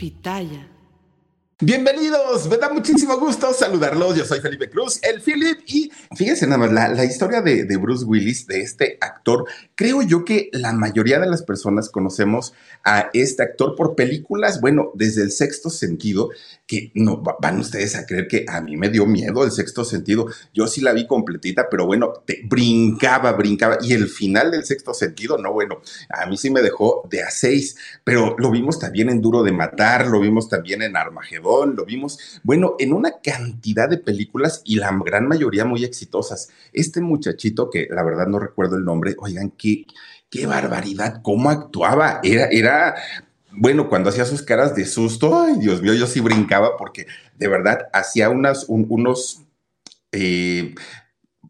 [0.00, 0.64] Pitaya.
[1.62, 4.16] Bienvenidos, me da muchísimo gusto saludarlos.
[4.16, 8.06] Yo soy Felipe Cruz, el Philip, y fíjense nada más, la, historia de, de, Bruce
[8.06, 9.44] Willis, de este actor,
[9.74, 14.90] creo yo que la mayoría de las personas conocemos a este actor por películas, bueno,
[14.94, 16.30] desde el sexto sentido,
[16.66, 20.26] que no van ustedes a creer que a mí me dio miedo el sexto sentido.
[20.54, 23.78] Yo sí la vi completita, pero bueno, te brincaba, brincaba.
[23.82, 27.30] Y el final del sexto sentido, no, bueno, a mí sí me dejó de a
[27.30, 31.84] seis, pero lo vimos también en Duro de Matar, lo vimos también en Armagedón, lo
[31.84, 36.50] vimos, bueno, en una cantidad de películas y la gran mayoría muy exitosas.
[36.72, 39.86] Este muchachito, que la verdad no recuerdo el nombre, oigan, qué,
[40.30, 42.20] qué barbaridad, cómo actuaba.
[42.22, 42.94] Era, era,
[43.52, 47.48] bueno, cuando hacía sus caras de susto, ay, Dios mío, yo sí brincaba porque de
[47.48, 49.42] verdad hacía unas, unos,
[50.12, 50.74] eh,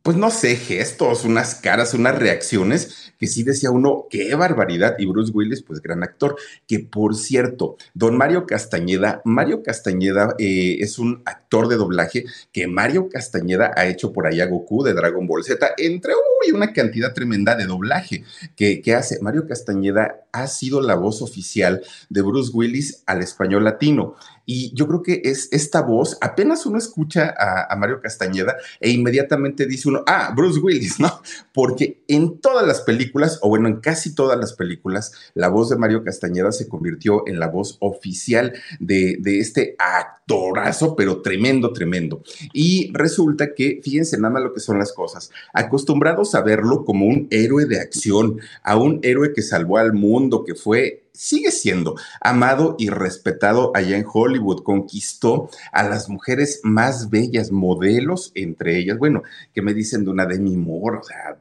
[0.03, 4.95] pues no sé, gestos, unas caras, unas reacciones que sí decía uno, qué barbaridad.
[4.99, 6.37] Y Bruce Willis, pues gran actor.
[6.67, 12.67] Que por cierto, don Mario Castañeda, Mario Castañeda eh, es un actor de doblaje que
[12.67, 17.13] Mario Castañeda ha hecho por allá Goku de Dragon Ball Z, entre uy, una cantidad
[17.13, 18.25] tremenda de doblaje
[18.57, 19.21] que, que hace.
[19.21, 24.17] Mario Castañeda ha sido la voz oficial de Bruce Willis al español latino.
[24.53, 29.65] Y yo creo que es esta voz, apenas uno escucha a, Mario Castañeda e inmediatamente
[29.65, 31.23] dice uno, ah, Bruce Willis, ¿no?
[31.55, 35.77] Porque en todas las películas, o bueno, en casi todas las películas, la voz de
[35.77, 42.21] Mario Castañeda se convirtió en la voz oficial de, de este actorazo, pero tremendo, tremendo.
[42.53, 47.07] Y resulta que, fíjense nada más lo que son las cosas, acostumbrados a verlo como
[47.07, 51.97] un héroe de acción, a un héroe que salvó al mundo, que fue sigue siendo
[52.21, 54.63] amado y respetado allá en Hollywood.
[54.63, 58.99] Conquistó a las mujeres más bellas, modelos entre ellas.
[58.99, 59.23] Bueno,
[59.53, 60.99] que me dicen de una Demi Moore?
[60.99, 61.37] O sea,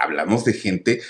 [0.00, 1.00] hablamos de gente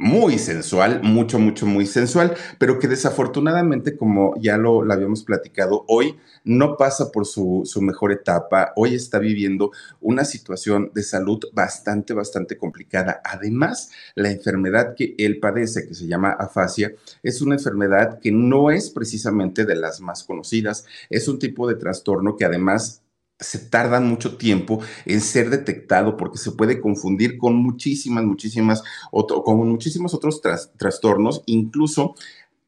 [0.00, 6.18] muy sensual, mucho, mucho, muy sensual, pero que desafortunadamente, como ya lo, habíamos platicado, hoy
[6.42, 12.14] no pasa por su, su, mejor etapa, hoy está viviendo una situación de salud bastante,
[12.14, 13.20] bastante complicada.
[13.22, 18.70] Además, la enfermedad que él padece, que se llama afasia, es una enfermedad que no
[18.70, 23.02] es precisamente de las más conocidas, es un tipo de trastorno que además
[23.40, 29.68] se tarda mucho tiempo en ser detectado porque se puede confundir con muchísimas, muchísimas, con
[29.68, 30.40] muchísimos otros
[30.76, 32.14] trastornos, incluso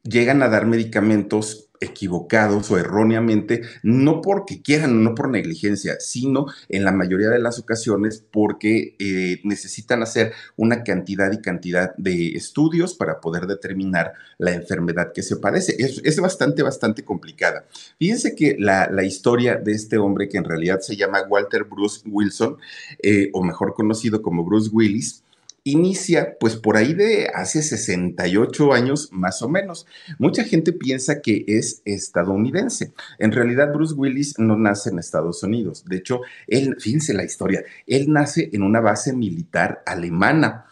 [0.03, 6.83] llegan a dar medicamentos equivocados o erróneamente, no porque quieran, no por negligencia, sino en
[6.83, 12.95] la mayoría de las ocasiones porque eh, necesitan hacer una cantidad y cantidad de estudios
[12.95, 15.75] para poder determinar la enfermedad que se padece.
[15.79, 17.65] Es, bastante, bastante complicada.
[17.99, 22.57] Fíjense que la, historia de este hombre que en realidad se llama Walter Bruce Wilson,
[23.01, 25.22] eh, o mejor conocido como Bruce Willis,
[25.63, 29.85] inicia pues por ahí de hace 68 años más o menos.
[30.19, 32.93] Mucha gente piensa que es estadounidense.
[33.19, 35.85] En realidad Bruce Willis no nace en Estados Unidos.
[35.85, 40.65] De hecho, él, fíjense la historia, él nace en una base militar alemana.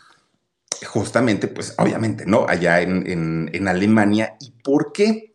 [0.88, 2.46] Justamente, pues obviamente, ¿no?
[2.48, 4.36] Allá en, en, en Alemania.
[4.40, 5.31] ¿Y por qué?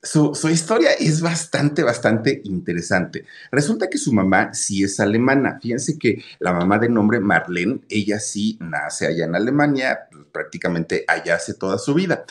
[0.00, 3.24] Su, historia es bastante, bastante interesante.
[3.50, 5.58] Resulta que su mamá sí es alemana.
[5.60, 11.04] Fíjense que la mamá de nombre Marlene, ella sí nace allá en Alemania, pues, prácticamente
[11.08, 12.24] allá hace toda su vida.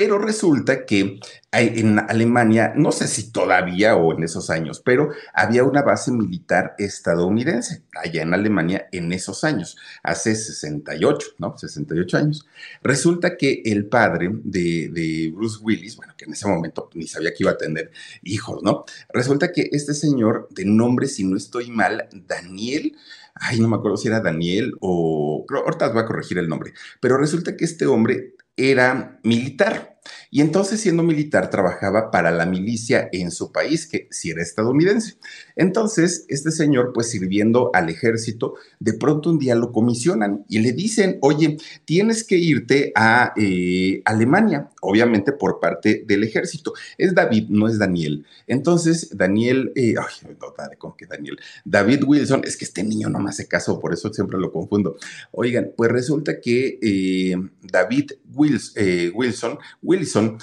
[0.00, 1.20] Pero resulta que
[1.52, 6.74] en Alemania, no sé si todavía o en esos años, pero había una base militar
[6.78, 11.58] estadounidense allá en Alemania en esos años, hace 68, ¿no?
[11.58, 12.46] 68 años.
[12.82, 17.44] Resulta que el padre de, Bruce Willis, bueno, que en ese momento ni sabía que
[17.44, 17.90] iba a tener
[18.22, 18.86] hijos, ¿no?
[19.12, 22.96] Resulta que este señor, de nombre, si no estoy mal, Daniel,
[23.34, 27.18] ay, no me acuerdo si era Daniel o, ahorita voy a corregir el nombre, pero
[27.18, 29.98] resulta que este hombre era militar.
[30.30, 35.18] Y entonces, siendo militar, trabajaba para la milicia en su país, que si era estadounidense.
[35.60, 40.72] Entonces, este señor, pues sirviendo al ejército, de pronto un día lo comisionan y le
[40.72, 46.72] dicen, oye, tienes que irte a eh, Alemania, obviamente por parte del ejército.
[46.96, 48.24] Es David, no es Daniel.
[48.46, 51.36] Entonces, Daniel, eh, ay, no, ¿cómo que Daniel?
[51.66, 54.96] David Wilson, es que este niño no me hace caso, por eso siempre lo confundo.
[55.30, 57.36] Oigan, pues resulta que eh,
[57.70, 60.38] David Wilson, Wilson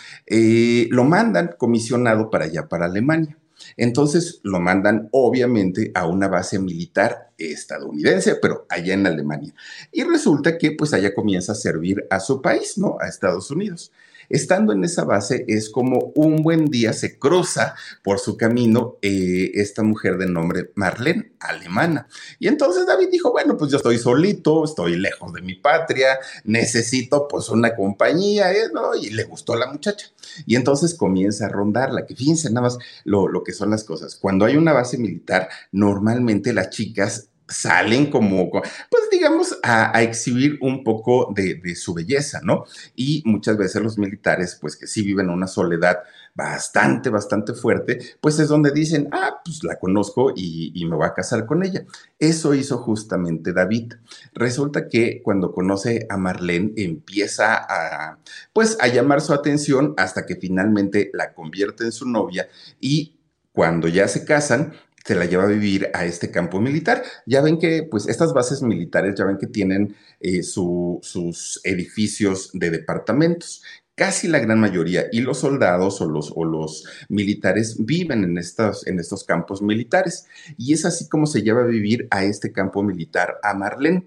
[0.91, 3.36] lo mandan comisionado para allá, para Alemania.
[3.75, 9.53] Entonces lo mandan obviamente a una base militar estadounidense, pero allá en Alemania.
[9.91, 12.97] Y resulta que pues allá comienza a servir a su país, ¿no?
[12.99, 13.91] A Estados Unidos.
[14.29, 19.51] Estando en esa base es como un buen día se cruza por su camino eh,
[19.55, 22.07] esta mujer de nombre Marlene, alemana.
[22.39, 27.27] Y entonces David dijo, bueno, pues yo estoy solito, estoy lejos de mi patria, necesito
[27.27, 28.69] pues una compañía, ¿eh?
[28.73, 28.95] ¿no?
[28.95, 30.07] Y le gustó la muchacha.
[30.45, 34.15] Y entonces comienza a rondarla, que fíjense nada más lo, lo que son las cosas.
[34.15, 40.83] Cuando hay una base militar, normalmente las chicas salen como, pues digamos, a, exhibir un
[40.83, 42.65] poco de, su belleza, ¿no?
[42.95, 45.99] Y muchas veces los militares, pues que sí viven una soledad
[46.35, 51.13] bastante, bastante fuerte, pues es donde dicen, ah, pues la conozco y, me voy a
[51.13, 51.85] casar con ella.
[52.19, 53.93] Eso hizo justamente David.
[54.33, 58.19] Resulta que cuando conoce a Marlene empieza a,
[58.53, 62.47] pues, a llamar su atención hasta que finalmente la convierte en su novia
[62.79, 63.17] y
[63.51, 64.73] cuando ya se casan,
[65.07, 67.01] se la lleva a vivir a este campo militar.
[67.25, 72.71] Ya ven que, pues, estas bases militares, ya ven que tienen eh, sus edificios de
[72.71, 73.63] departamentos.
[73.95, 78.99] Casi la gran mayoría, y los soldados o los, o los militares viven en en
[78.99, 80.27] estos campos militares.
[80.57, 84.05] Y es así como se lleva a vivir a este campo militar a Marlene.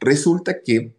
[0.00, 0.94] Resulta que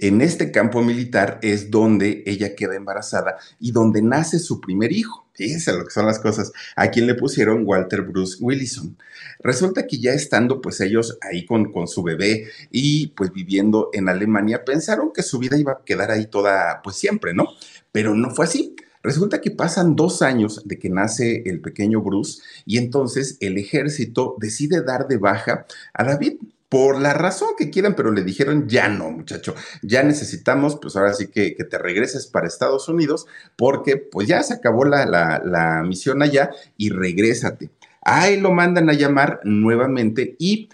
[0.00, 5.26] en este campo militar es donde ella queda embarazada y donde nace su primer hijo.
[5.34, 6.52] Fíjense lo que son las cosas.
[6.74, 8.96] A quien le pusieron Walter Bruce Willison.
[9.40, 14.08] Resulta que ya estando pues ellos ahí con, con su bebé y pues viviendo en
[14.08, 17.46] Alemania, pensaron que su vida iba a quedar ahí toda pues siempre, ¿no?
[17.92, 18.74] Pero no fue así.
[19.02, 24.36] Resulta que pasan dos años de que nace el pequeño Bruce y entonces el ejército
[24.40, 28.88] decide dar de baja a David por la razón que quieran, pero le dijeron, ya
[28.88, 33.26] no, muchacho, ya necesitamos, pues ahora sí que, que te regreses para Estados Unidos,
[33.56, 37.70] porque pues ya se acabó la, la, la misión allá y regrésate.
[38.02, 40.68] Ahí lo mandan a llamar nuevamente y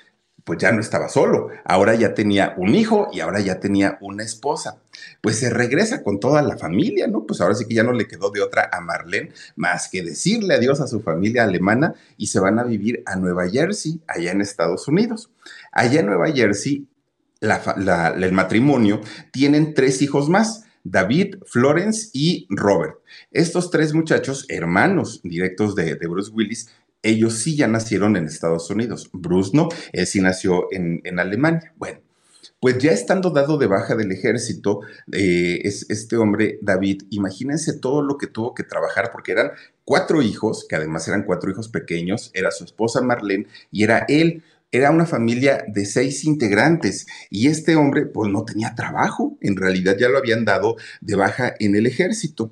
[0.45, 4.23] pues ya no estaba solo, ahora ya tenía un hijo y ahora ya tenía una
[4.23, 4.79] esposa.
[5.23, 7.27] Pues se regresa con toda la familia, ¿no?
[7.27, 10.55] Pues ahora sí que ya no le quedó de otra a Marlene más que decirle
[10.55, 14.43] adiós a su familia alemana y se van a vivir a Nueva Jersey, allá en
[14.43, 15.31] Estados Unidos.
[15.73, 16.87] Allá en Nueva Jersey,
[17.41, 19.01] el matrimonio
[19.33, 20.65] tienen tres hijos más.
[20.87, 22.97] David, Florence y Robert.
[23.31, 26.69] Estos tres muchachos, hermanos directos de, de Bruce Willis,
[27.05, 29.11] ellos sí ya nacieron en Estados Unidos.
[29.13, 31.73] Bruce no, él sí nació en, Alemania.
[31.77, 32.01] Bueno,
[32.59, 34.81] pues ya estando dado de baja del ejército,
[35.13, 39.53] eh, es, este hombre, David, imagínense todo lo que tuvo que trabajar, porque eran
[39.85, 44.43] cuatro hijos, que además eran cuatro hijos pequeños, era su esposa Marlene y era él.
[44.73, 49.97] Era una familia de seis integrantes y este hombre pues no tenía trabajo, en realidad
[49.97, 52.51] ya lo habían dado de baja en el ejército.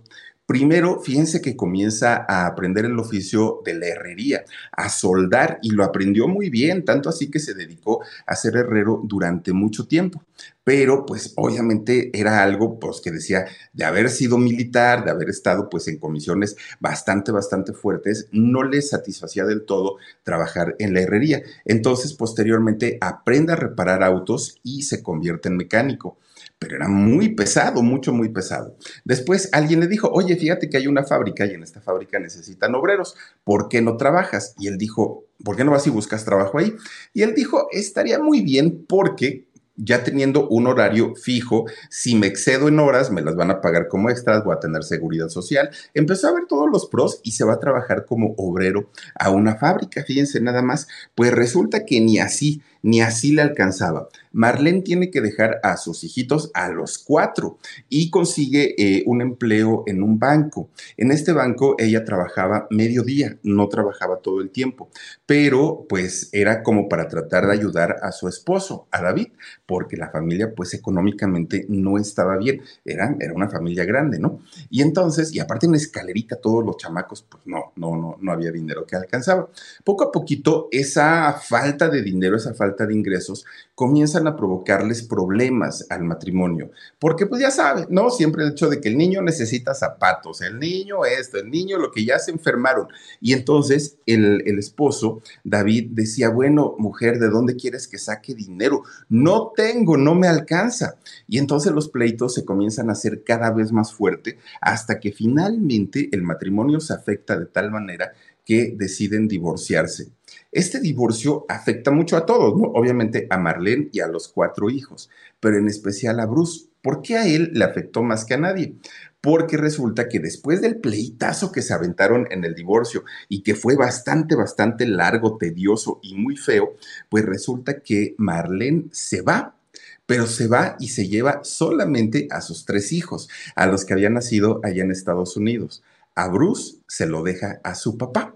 [0.53, 5.83] Primero, fíjense que comienza a aprender el oficio de la herrería, a soldar y lo
[5.83, 10.23] aprendió muy bien, tanto así que se dedicó a ser herrero durante mucho tiempo.
[10.63, 15.71] Pero pues obviamente era algo pues que decía de haber sido militar, de haber estado
[15.71, 21.41] pues en comisiones bastante, bastante fuertes, no le satisfacía del todo trabajar en la herrería.
[21.65, 26.19] Entonces posteriormente aprende a reparar autos y se convierte en mecánico
[26.63, 28.77] pero era muy pesado, mucho, muy pesado.
[29.05, 32.73] Después alguien le dijo, oye, fíjate que hay una fábrica y en esta fábrica necesitan
[32.77, 34.55] obreros, ¿por qué no trabajas?
[34.61, 36.73] Y él dijo, ¿por qué no vas y buscas trabajo ahí?
[37.13, 42.69] Y él dijo, estaría muy bien porque ya teniendo un horario fijo, si me excedo
[42.69, 45.71] en horas, me las van a pagar como extras, voy a tener seguridad social.
[45.95, 49.57] Empezó a ver todos los pros y se va a trabajar como obrero a una
[49.57, 50.87] fábrica, fíjense nada más.
[51.17, 54.09] Pues resulta que ni así, ni así le alcanzaba.
[54.33, 57.59] Marlene tiene que dejar a sus hijitos a los cuatro
[57.89, 60.71] y consigue eh, un empleo en un banco.
[60.97, 64.89] En este banco ella trabajaba medio día, no trabajaba todo el tiempo,
[65.27, 69.29] pero pues era como para tratar de ayudar a su esposo, a David,
[69.67, 74.41] porque la familia pues económicamente no estaba bien, era, era una familia grande, ¿no?
[74.71, 78.51] Y entonces, y aparte en escalerita todos los chamacos, pues no, no, no, no había
[78.51, 79.49] dinero que alcanzaba.
[79.85, 85.87] Poco a poquito esa falta de dinero, esa falta de ingresos, comienzan a provocarles problemas
[85.91, 86.71] al matrimonio.
[86.99, 88.11] Porque pues ya saben, ¿no?
[88.11, 91.91] Siempre el hecho de que el niño necesita zapatos, el niño esto, el niño lo
[91.91, 92.89] que ya se enfermaron.
[93.21, 98.83] Y entonces el, el esposo, David, decía, bueno, mujer, ¿de dónde quieres que saque dinero?
[99.09, 100.97] No tengo, no me alcanza.
[101.29, 106.09] Y entonces los pleitos se comienzan a hacer cada vez más fuerte hasta que finalmente
[106.13, 108.13] el matrimonio se afecta de tal manera
[108.45, 110.09] que deciden divorciarse.
[110.53, 112.69] Este divorcio afecta mucho a todos, ¿no?
[112.75, 115.09] Obviamente a Marlene y a los cuatro hijos,
[115.41, 116.67] pero en especial a Bruce.
[116.83, 118.75] ¿Por qué a él le afectó más que a nadie?
[119.23, 123.77] Porque resulta que después del pleitazo que se aventaron en el divorcio y que fue
[123.77, 126.75] bastante, bastante largo, tedioso y muy feo,
[127.09, 129.57] pues resulta que Marlene se va
[130.05, 134.15] pero se va y se lleva solamente a sus tres hijos, a los que habían
[134.15, 135.83] nacido allá en Estados Unidos.
[136.15, 138.35] A Bruce se lo deja a su papá.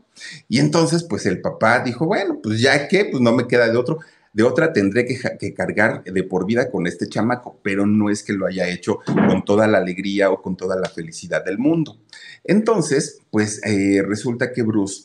[0.49, 3.76] Y entonces, pues el papá dijo, bueno, pues ya que, pues no me queda de
[3.76, 3.99] otro,
[4.32, 8.35] de otra tendré que, cargar de por vida con este chamaco, pero no es que
[8.35, 11.99] lo haya hecho con toda la alegría o con toda la felicidad del mundo.
[12.44, 15.04] Entonces, pues eh, resulta que Bruce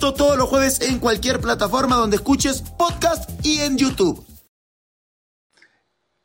[0.01, 4.25] Todos los jueves en cualquier plataforma donde escuches podcast y en YouTube.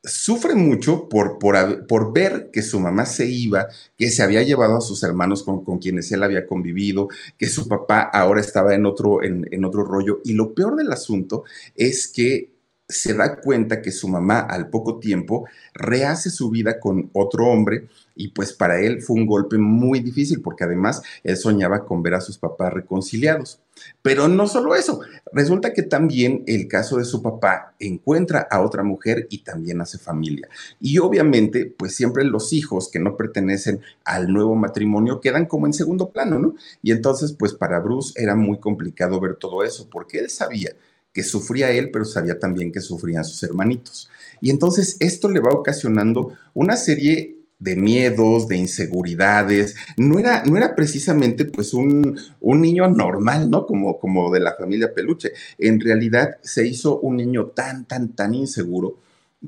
[0.02, 3.68] Sufre mucho por, por, ver que su mamá se iba,
[3.99, 8.00] que se había llevado a sus hermanos con, quienes él había convivido, que su papá
[8.00, 10.21] ahora estaba en otro, en otro rollo.
[10.25, 12.56] Y lo peor del asunto es que
[12.88, 17.88] se da cuenta que su mamá al poco tiempo rehace su vida con otro hombre
[18.14, 22.14] y pues para él fue un golpe muy difícil porque además él soñaba con ver
[22.14, 23.61] a sus papás reconciliados.
[24.00, 25.00] Pero no solo eso,
[25.33, 29.99] resulta que también el caso de su papá encuentra a otra mujer y también hace
[29.99, 30.49] familia.
[30.81, 35.75] Y obviamente, pues siempre los hijos que no pertenecen al nuevo matrimonio quedan como en
[35.75, 36.55] segundo plano, ¿no?
[36.83, 40.71] Y entonces, pues para Bruce era muy complicado ver todo eso porque él sabía
[41.17, 44.11] que sufría él, pero sabía también que sufrían sus hermanitos.
[44.43, 49.77] Y entonces esto le va ocasionando una serie de miedos, de inseguridades.
[49.97, 53.65] No era, no era precisamente pues un, un, niño normal, ¿no?
[53.65, 55.33] Como, como de la familia Peluche.
[55.57, 58.99] En realidad se hizo un niño tan, tan, tan inseguro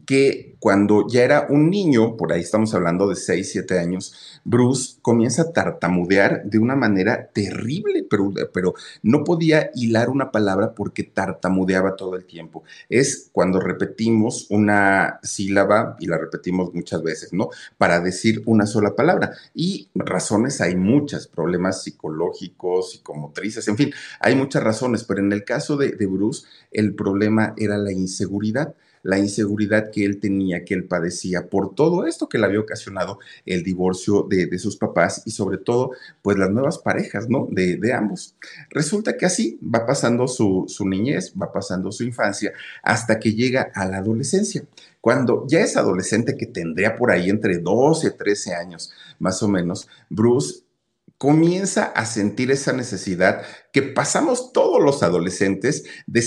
[0.06, 4.96] que cuando ya era un niño, por ahí estamos hablando de 6, 7 años, Bruce
[5.02, 11.96] comienza a tartamudear de una manera terrible, pero, no podía hilar una palabra porque tartamudeaba
[11.96, 12.64] todo el tiempo.
[12.88, 17.50] Es cuando repetimos una sílaba y la repetimos muchas veces, ¿no?
[17.76, 19.32] Para decir una sola palabra.
[19.54, 25.44] Y razones hay muchas, problemas psicológicos, psicomotrices, en fin, hay muchas razones, pero en el
[25.44, 30.84] caso de Bruce, el problema era la inseguridad la inseguridad que él tenía, que él
[30.84, 35.58] padecía por todo esto que le había ocasionado el divorcio de, sus papás y sobre
[35.58, 37.48] todo, pues las nuevas parejas, ¿no?
[37.50, 38.34] De, ambos.
[38.70, 42.52] Resulta que así va pasando su, su niñez, va pasando su infancia,
[42.82, 44.64] hasta que llega a la adolescencia.
[45.00, 49.48] Cuando ya es adolescente, que tendría por ahí entre 12 y 13 años, más o
[49.48, 50.62] menos, Bruce
[51.18, 56.22] comienza a sentir esa necesidad que pasamos todos los adolescentes de,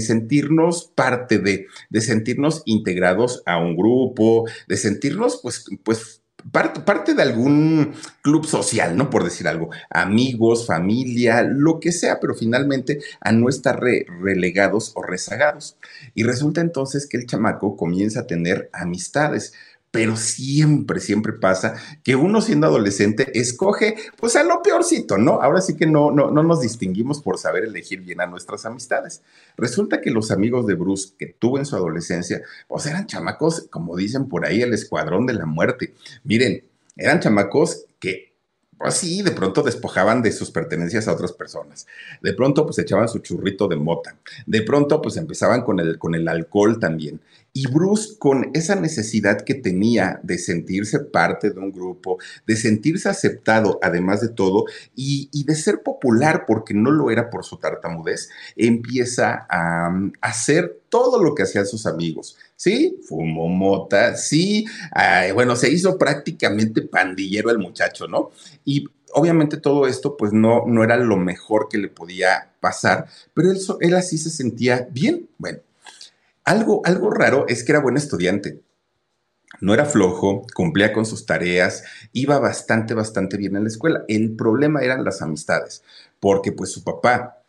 [0.00, 7.22] sentirnos parte de, de sentirnos integrados a un grupo, de sentirnos pues, pues parte, de
[7.22, 9.10] algún club social, ¿no?
[9.10, 15.02] Por decir algo, amigos, familia, lo que sea, pero finalmente a no estar relegados o
[15.02, 15.76] rezagados.
[16.14, 19.52] Y resulta entonces que el chamaco comienza a tener amistades
[19.92, 25.42] pero siempre, siempre pasa que uno siendo adolescente escoge, pues a lo peorcito, ¿no?
[25.42, 29.22] Ahora sí que no, no, no nos distinguimos por saber elegir bien a nuestras amistades.
[29.58, 33.94] Resulta que los amigos de Bruce que tuvo en su adolescencia, pues eran chamacos, como
[33.94, 35.92] dicen por ahí, el escuadrón de la muerte.
[36.24, 36.64] Miren,
[36.96, 38.31] eran chamacos que
[38.82, 41.86] pues sí, de pronto despojaban de sus pertenencias a otras personas.
[42.20, 44.16] De pronto, pues echaban su churrito de mota.
[44.44, 47.20] De pronto, pues empezaban con el, con el alcohol también.
[47.54, 53.10] Y Bruce, con esa necesidad que tenía de sentirse parte de un grupo, de sentirse
[53.10, 54.64] aceptado, además de todo,
[54.96, 61.22] y, de ser popular, porque no lo era por su tartamudez, empieza a, hacer todo
[61.22, 62.36] lo que hacían sus amigos.
[62.62, 64.66] Sí, fumó mota, sí,
[65.34, 68.30] bueno, se hizo prácticamente pandillero el muchacho, ¿no?
[68.64, 73.50] Y obviamente todo esto pues no, no era lo mejor que le podía pasar, pero
[73.50, 75.28] él, él así se sentía bien.
[75.38, 75.58] Bueno,
[76.44, 78.60] algo, algo raro es que era buen estudiante.
[79.60, 84.04] No era flojo, cumplía con sus tareas, iba bastante, bastante bien en la escuela.
[84.06, 85.82] El problema eran las amistades,
[86.20, 87.41] porque pues su papá,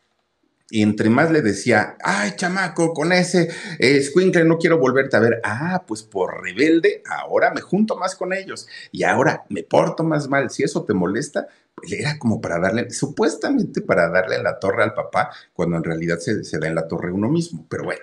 [0.81, 3.49] entre más le decía, ay, chamaco, con ese
[3.79, 4.01] eh,
[4.45, 5.39] no quiero volverte a ver.
[5.43, 10.27] Ah, pues por rebelde, ahora me junto más con ellos y ahora me porto más
[10.29, 10.49] mal.
[10.49, 14.93] Si eso te molesta, pues era como para darle, supuestamente para darle la torre al
[14.93, 17.65] papá, cuando en realidad se, se da en la torre uno mismo.
[17.69, 18.01] Pero bueno,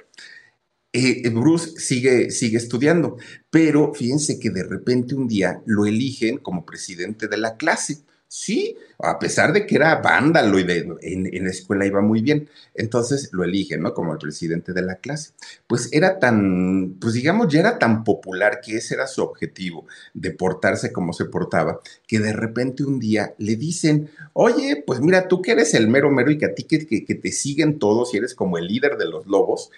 [0.93, 3.17] eh, eh, Bruce sigue, sigue estudiando,
[3.49, 8.05] pero fíjense que de repente un día lo eligen como presidente de la clase.
[8.33, 12.49] Sí, a pesar de que era vándalo y de, en, la escuela iba muy bien.
[12.75, 13.93] Entonces lo eligen, ¿no?
[13.93, 15.33] Como el presidente de la clase.
[15.67, 20.31] Pues era tan, pues digamos, ya era tan popular que ese era su objetivo, de
[20.31, 25.43] portarse como se portaba, que de repente un día le dicen, oye, pues mira, tú
[25.43, 28.19] que eres el mero mero y que a ti que, que te siguen todos y
[28.19, 29.73] eres como el líder de los lobos,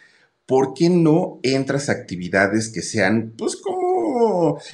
[0.44, 3.91] ¿por qué no entras a actividades que sean, pues, como,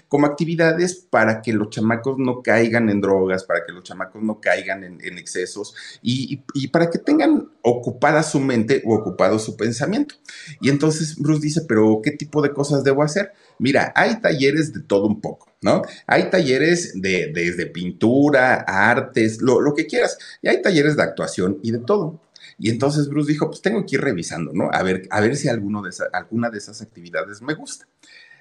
[0.08, 4.40] como actividades para que los chamacos no caigan en drogas, para que los chamacos no
[4.40, 10.14] caigan en, excesos y, para que tengan ocupada su mente o ocupado su pensamiento?
[10.61, 13.32] Y entonces Bruce dice, pero ¿qué tipo de cosas debo hacer?
[13.58, 15.82] Mira, hay talleres de todo un poco, ¿no?
[16.06, 21.73] Hay talleres de, desde pintura, artes, lo, que quieras, y hay talleres de actuación y
[21.73, 22.20] de todo.
[22.58, 24.70] Y entonces Bruce dijo, pues tengo que ir revisando, ¿no?
[24.73, 27.87] A ver, a ver si alguna de esas actividades me gusta.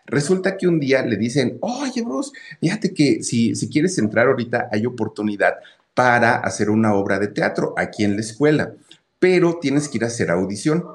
[0.08, 4.70] Resulta que un día le dicen, oye Bruce, fíjate que si, si quieres entrar ahorita
[4.72, 5.56] hay oportunidad
[5.94, 8.74] para hacer una obra de teatro aquí en la escuela,
[9.20, 10.86] pero tienes que ir a hacer audición.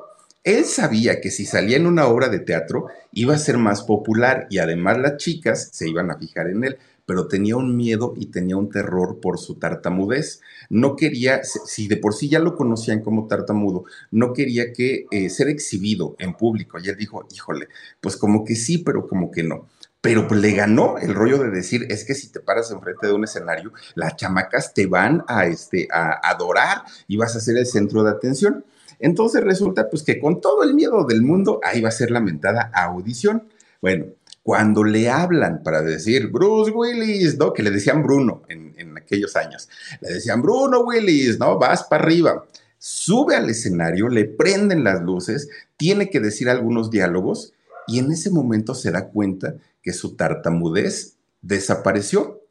[0.44, 4.46] Él sabía que si salía en una obra de teatro iba a ser más popular
[4.50, 6.78] y además las chicas se iban a fijar en él
[7.12, 10.40] pero tenía un miedo y tenía un terror por su tartamudez.
[10.70, 15.28] No quería, si de por sí ya lo conocían como tartamudo, no quería que eh,
[15.28, 16.78] ser exhibido en público.
[16.78, 17.68] Y él dijo, híjole,
[18.00, 19.68] pues como que sí, pero como que no.
[20.00, 23.24] Pero le ganó el rollo de decir, es que si te paras enfrente de un
[23.24, 28.04] escenario, las chamacas te van a, este, a adorar y vas a ser el centro
[28.04, 28.64] de atención.
[29.00, 32.70] Entonces resulta pues que con todo el miedo del mundo, ahí va a ser lamentada
[32.72, 33.48] audición.
[33.82, 34.06] Bueno,
[34.42, 37.52] cuando le hablan para decir Bruce Willis, ¿no?
[37.52, 39.68] Que le decían Bruno en, aquellos años.
[40.00, 41.58] Le decían Bruno Willis, ¿no?
[41.58, 42.46] Vas para arriba.
[42.78, 47.52] Sube al escenario, le prenden las luces, tiene que decir algunos diálogos
[47.86, 52.42] y en ese momento se da cuenta que su tartamudez desapareció.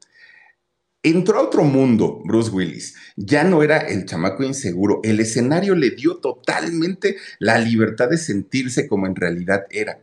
[1.04, 2.96] Entró a otro mundo Bruce Willis.
[3.16, 5.00] Ya no era el chamaco inseguro.
[5.04, 10.00] El escenario le dio totalmente la libertad de sentirse como en realidad era.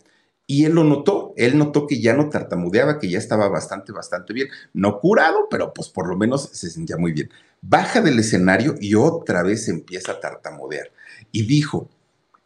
[0.50, 4.33] Y él lo notó, él notó que ya no tartamudeaba, que ya estaba bastante, bastante
[4.33, 4.49] bien.
[4.73, 7.28] No curado, pero pues por lo menos se sentía muy bien.
[7.61, 10.90] Baja del escenario y otra vez empieza a tartamudear.
[11.33, 11.90] Y dijo,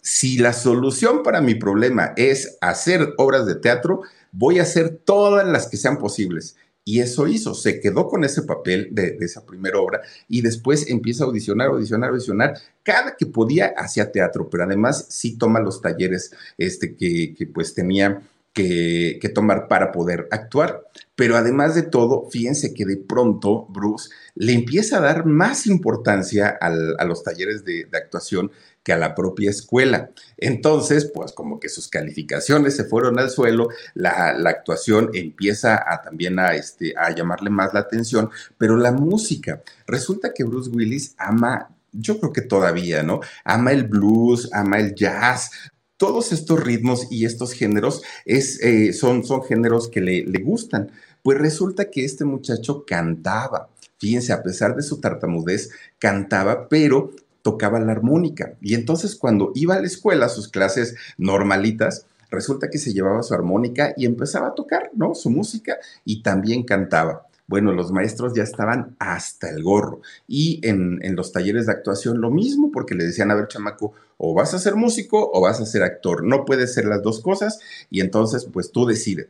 [0.00, 5.46] si la solución para mi problema es hacer obras de teatro, voy a hacer todas
[5.46, 6.56] las que sean posibles.
[6.84, 11.22] Y eso hizo, se quedó con ese papel de, esa primera obra y después empieza
[11.22, 12.54] a audicionar, audicionar, audicionar.
[12.82, 18.22] Cada que podía hacía teatro, pero además sí toma los talleres este, que, pues tenía
[18.52, 20.88] que, tomar para poder actuar.
[21.14, 26.48] Pero además de todo, fíjense que de pronto Bruce le empieza a dar más importancia
[26.48, 28.50] a los talleres de, de actuación
[28.82, 30.10] que a la propia escuela.
[30.36, 36.38] Entonces, pues como que sus calificaciones se fueron al suelo, la, actuación empieza a también
[36.38, 41.68] a, este, a llamarle más la atención, pero la música, resulta que Bruce Willis ama
[41.92, 43.20] yo creo que todavía, ¿no?
[43.44, 45.50] Ama el blues, ama el jazz.
[45.98, 50.90] Todos estos ritmos y estos géneros es, eh, son, son géneros que le, le gustan.
[51.22, 53.68] Pues resulta que este muchacho cantaba.
[53.98, 58.54] Fíjense, a pesar de su tartamudez, cantaba, pero tocaba la armónica.
[58.60, 63.34] Y entonces cuando iba a la escuela, sus clases normalitas, resulta que se llevaba su
[63.34, 65.14] armónica y empezaba a tocar, ¿no?
[65.14, 67.26] Su música y también cantaba.
[67.46, 70.00] Bueno, los maestros ya estaban hasta el gorro.
[70.26, 73.92] Y en, en, los talleres de actuación lo mismo, porque le decían, a ver, chamaco,
[74.16, 76.24] o vas a ser músico o vas a ser actor.
[76.24, 77.58] No puedes ser las dos cosas
[77.90, 79.26] y entonces, pues tú decides.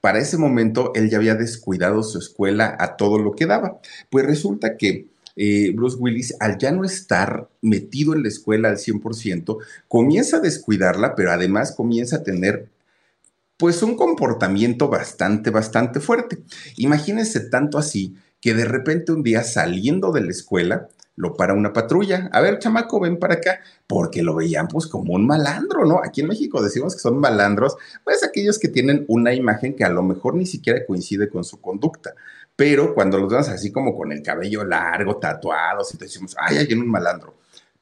[0.00, 3.78] Para ese momento, él ya había descuidado su escuela a todo lo que daba.
[4.10, 8.76] Pues resulta que eh, Bruce Willis, al ya no estar metido en la escuela al
[8.76, 12.68] 100%, comienza a descuidarla, pero además comienza a tener
[13.56, 16.42] pues un comportamiento bastante, bastante fuerte.
[16.76, 21.72] Imagínense tanto así que de repente un día saliendo de la escuela, lo para una
[21.72, 22.28] patrulla.
[22.32, 26.00] A ver, chamaco, ven para acá, porque lo veían pues como un malandro, ¿no?
[26.02, 29.90] Aquí en México decimos que son malandros, pues aquellos que tienen una imagen que a
[29.90, 32.14] lo mejor ni siquiera coincide con su conducta
[32.56, 36.72] pero cuando los vemos así como con el cabello largo, tatuados, te decimos, ay, hay
[36.74, 37.36] un malandro.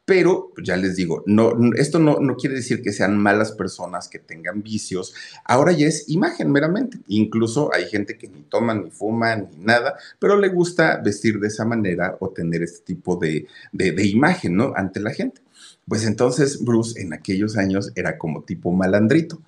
[0.04, 4.18] Pero ya les digo, no, esto no, no quiere decir que sean malas personas que
[4.18, 5.14] tengan vicios.
[5.44, 6.98] Ahora ya es imagen meramente.
[7.06, 11.48] Incluso hay gente que ni toma, ni fuma, ni nada, pero le gusta vestir de
[11.48, 14.72] esa manera o tener este tipo de, de, de imagen, ¿no?
[14.74, 15.42] Ante la gente.
[15.87, 19.40] Pues entonces Bruce en aquellos años era como tipo malandrito.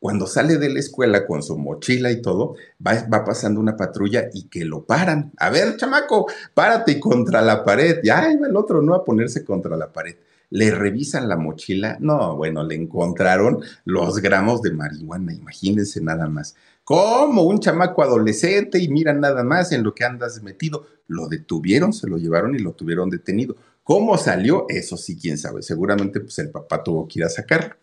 [0.00, 4.48] Cuando sale de la escuela con su mochila y todo, va, pasando una patrulla y
[4.48, 5.30] que lo paran.
[5.36, 8.00] A ver, chamaco, párate contra la pared.
[8.02, 8.94] Ya va el otro, ¿no?
[8.94, 10.16] A ponerse contra la pared.
[10.48, 11.98] Le revisan la mochila.
[12.00, 15.34] No, bueno, le encontraron los gramos de marihuana.
[15.34, 16.56] Imagínense nada más
[16.90, 20.88] como un chamaco adolescente y mira nada más en lo que andas metido.
[21.06, 23.54] Lo detuvieron, se lo llevaron y lo tuvieron detenido.
[23.90, 24.66] ¿Cómo salió?
[24.68, 25.62] Eso sí, quién sabe.
[25.62, 27.74] Seguramente pues el papá tuvo que ir a sacarlo.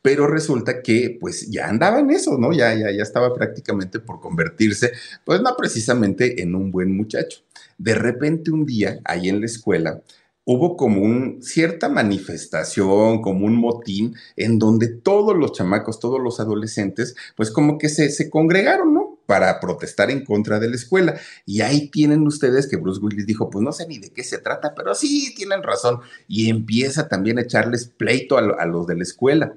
[0.00, 2.52] Pero resulta que pues ya andaba en eso, ¿no?
[2.52, 4.92] Ya, ya, ya estaba prácticamente por convertirse,
[5.24, 7.40] pues no precisamente en un buen muchacho.
[7.78, 10.00] De repente un día, ahí en la escuela,
[10.44, 16.38] hubo como una cierta manifestación, como un motín, en donde todos los chamacos, todos los
[16.38, 19.05] adolescentes, pues como que se, se congregaron, ¿no?
[19.26, 21.18] Para protestar en contra de la escuela.
[21.44, 24.38] Y ahí tienen ustedes que Bruce Willis dijo, pues no sé ni de qué se
[24.38, 26.00] trata, pero sí, tienen razón.
[26.28, 29.56] Y empieza también a echarles pleito a, los de la escuela.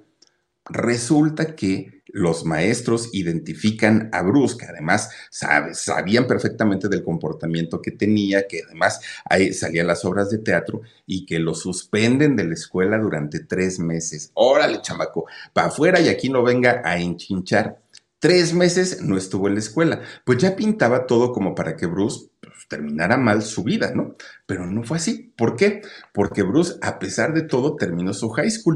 [0.66, 8.48] Resulta que los maestros identifican a Bruce, que además sabían perfectamente del comportamiento que tenía,
[8.48, 12.98] que además ahí salían las obras de teatro y que lo suspenden de la escuela
[12.98, 14.32] durante tres meses.
[14.34, 17.80] Órale, chamaco, para afuera y aquí no venga a enchinchar.
[18.20, 22.28] Tres meses no estuvo en la escuela, pues ya pintaba todo como para que Bruce
[22.42, 24.16] pues, terminara mal su vida, ¿no?
[24.46, 25.34] Pero no fue así.
[25.38, 25.82] ¿Por qué?
[26.14, 28.76] Porque Bruce, a pesar de todo, terminó su high school.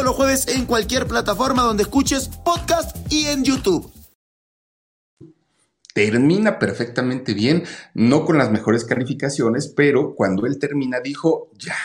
[0.03, 3.91] los jueves en cualquier plataforma donde escuches podcast y en YouTube.
[5.93, 11.75] Termina perfectamente bien, no con las mejores calificaciones, pero cuando él termina dijo, ya,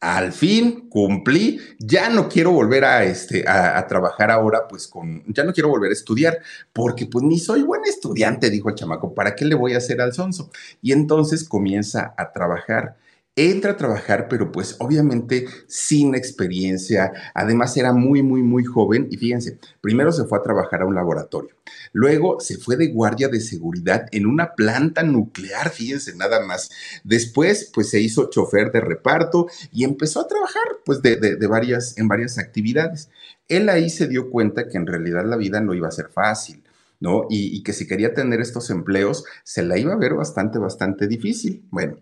[0.00, 5.44] al fin cumplí, ya no quiero volver a, este, a, trabajar ahora, pues con, ya
[5.44, 6.38] no quiero volver a estudiar,
[6.72, 10.00] porque pues ni soy buen estudiante, dijo el chamaco, ¿para qué le voy a hacer
[10.00, 10.50] al sonso?
[10.82, 12.96] Y entonces comienza a trabajar
[13.36, 17.12] entra a trabajar, pero pues obviamente sin experiencia.
[17.34, 20.94] Además era muy, muy, muy joven y fíjense, primero se fue a trabajar a un
[20.94, 21.54] laboratorio,
[21.92, 26.70] luego se fue de guardia de seguridad en una planta nuclear, fíjense nada más.
[27.02, 31.98] Después pues se hizo chofer de reparto y empezó a trabajar pues de, de, varias,
[31.98, 33.10] en varias actividades.
[33.48, 36.62] Él ahí se dio cuenta que en realidad la vida no iba a ser fácil.
[37.00, 37.26] ¿no?
[37.28, 41.06] Y, y que si quería tener estos empleos, se la iba a ver bastante, bastante
[41.06, 41.62] difícil.
[41.70, 41.98] Bueno,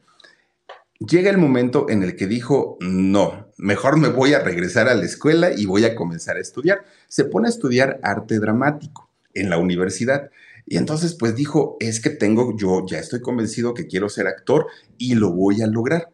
[1.08, 5.04] Llega el momento en el que dijo, no, mejor me voy a regresar a la
[5.04, 6.84] escuela y voy a comenzar a estudiar.
[7.08, 10.30] Se pone a estudiar arte dramático en la universidad.
[10.66, 14.66] Y entonces pues dijo, es que tengo, yo ya estoy convencido que quiero ser actor
[14.96, 16.10] y lo voy a lograr.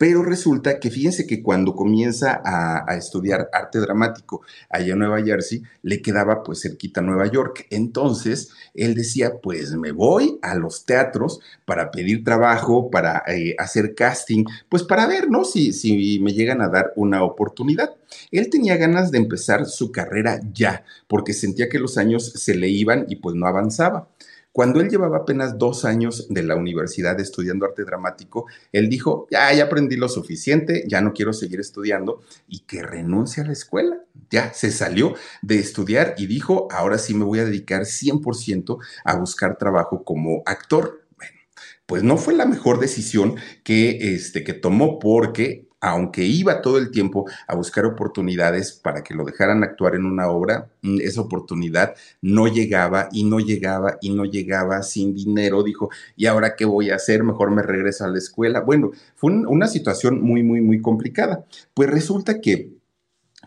[0.00, 5.62] Pero resulta que fíjense que cuando comienza a, estudiar arte dramático allá en Nueva Jersey,
[5.82, 7.66] le quedaba pues cerquita Nueva York.
[7.68, 13.94] Entonces él decía, pues me voy a los teatros para pedir trabajo, para eh, hacer
[13.94, 15.44] casting, pues para ver, ¿no?
[15.44, 17.94] Si, si me llegan a dar una oportunidad.
[18.30, 22.70] Él tenía ganas de empezar su carrera ya, porque sentía que los años se le
[22.70, 24.08] iban y pues no avanzaba.
[24.52, 29.52] Cuando él llevaba apenas dos años de la universidad estudiando arte dramático, él dijo, ya,
[29.52, 34.00] ya aprendí lo suficiente, ya no quiero seguir estudiando y que renuncie a la escuela.
[34.28, 39.16] Ya se salió de estudiar y dijo, ahora sí me voy a dedicar 100% a
[39.16, 41.06] buscar trabajo como actor.
[41.16, 41.38] Bueno,
[41.86, 46.90] pues no fue la mejor decisión que, este, que tomó porque aunque iba todo el
[46.90, 51.94] tiempo a buscar oportunidades para que lo dejaran actuar en una obra, mm, esa oportunidad
[52.20, 55.62] no llegaba y no llegaba y no llegaba sin dinero.
[55.62, 57.24] Dijo, ¿y ahora qué voy a hacer?
[57.24, 58.60] Mejor me regreso a la escuela.
[58.60, 61.44] Bueno, fue una situación muy, muy, muy complicada.
[61.74, 62.80] Pues resulta que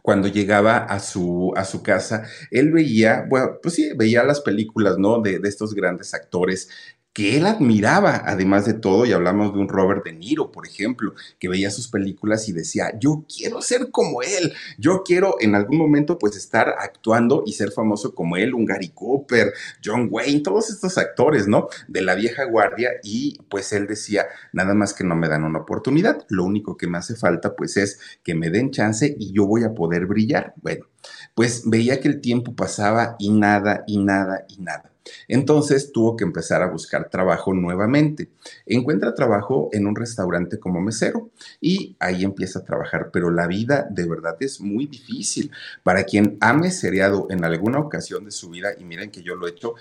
[0.02, 4.98] cuando llegaba a su, a su casa, él veía, bueno, pues sí, veía las películas,
[4.98, 5.22] ¿no?
[5.22, 6.70] De, de estos grandes actores
[7.14, 11.14] que él admiraba, además de todo, y hablamos de un Robert De Niro, por ejemplo,
[11.40, 15.78] que veía sus películas y decía, yo quiero ser como él, yo quiero en algún
[15.78, 20.72] momento pues estar actuando y ser famoso como él, un Gary Cooper, John Wayne, todos
[20.72, 21.68] estos actores, ¿no?
[21.88, 25.60] De la vieja guardia y pues él decía, nada más que no me dan una
[25.60, 29.46] oportunidad, lo único que me hace falta pues es que me den chance y yo
[29.46, 30.54] voy a poder brillar.
[30.62, 30.88] Bueno,
[31.36, 34.93] pues veía que el tiempo pasaba y nada, y nada, y nada.
[35.28, 38.30] Entonces tuvo que empezar a buscar trabajo nuevamente.
[38.66, 43.88] Encuentra trabajo en un restaurante como mesero y ahí empieza a trabajar, pero la vida
[43.90, 45.52] de verdad es muy difícil.
[45.84, 49.48] Para quien ha mesereado en alguna ocasión de su vida, y miren que yo lo
[49.48, 49.76] he hecho,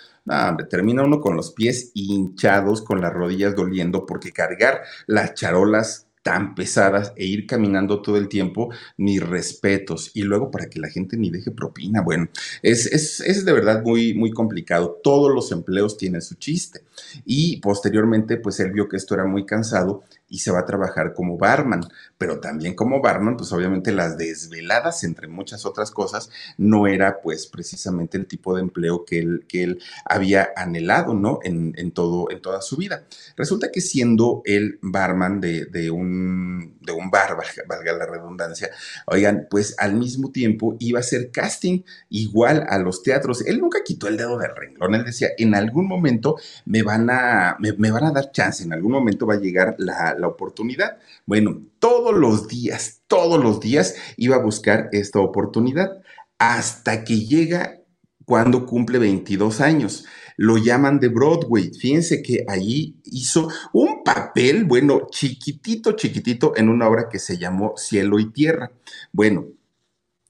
[0.69, 6.55] termina uno con los pies hinchados, con las rodillas doliendo, porque cargar las charolas tan
[6.55, 10.11] pesadas e ir caminando todo el tiempo, ni respetos.
[10.15, 12.01] Y luego para que la gente ni deje propina.
[12.03, 12.29] Bueno,
[12.63, 15.01] es, es, es de verdad muy, muy complicado.
[15.03, 16.83] Todos los empleos tienen su chiste.
[17.25, 21.12] Y posteriormente, pues él vio que esto era muy cansado y se va a trabajar
[21.12, 21.83] como barman,
[22.16, 27.47] pero también como barman, pues obviamente las desveladas, entre muchas otras cosas, no era pues
[27.47, 31.38] precisamente el tipo de empleo que él, que él había anhelado, ¿no?
[31.42, 33.05] En, todo, en toda su vida.
[33.37, 38.71] Resulta que siendo el barman de, un, de un bar, valga la redundancia,
[39.07, 43.47] oigan, pues al mismo tiempo iba a hacer casting igual a los teatros.
[43.47, 47.57] Él nunca quitó el dedo del renglón, él decía, en algún momento me van a,
[47.59, 50.99] me, van a dar chance, en algún momento va a llegar la, la oportunidad.
[51.27, 56.03] Bueno, todos los días, todos los días iba a buscar esta oportunidad
[56.38, 57.83] hasta que llega
[58.25, 60.05] cuando cumple 22 años.
[60.37, 61.73] Lo llaman de Broadway.
[61.73, 67.75] Fíjense que allí hizo un papel, bueno, chiquitito, chiquitito, en una obra que se llamó
[67.77, 68.71] Cielo y Tierra.
[69.12, 69.47] Bueno,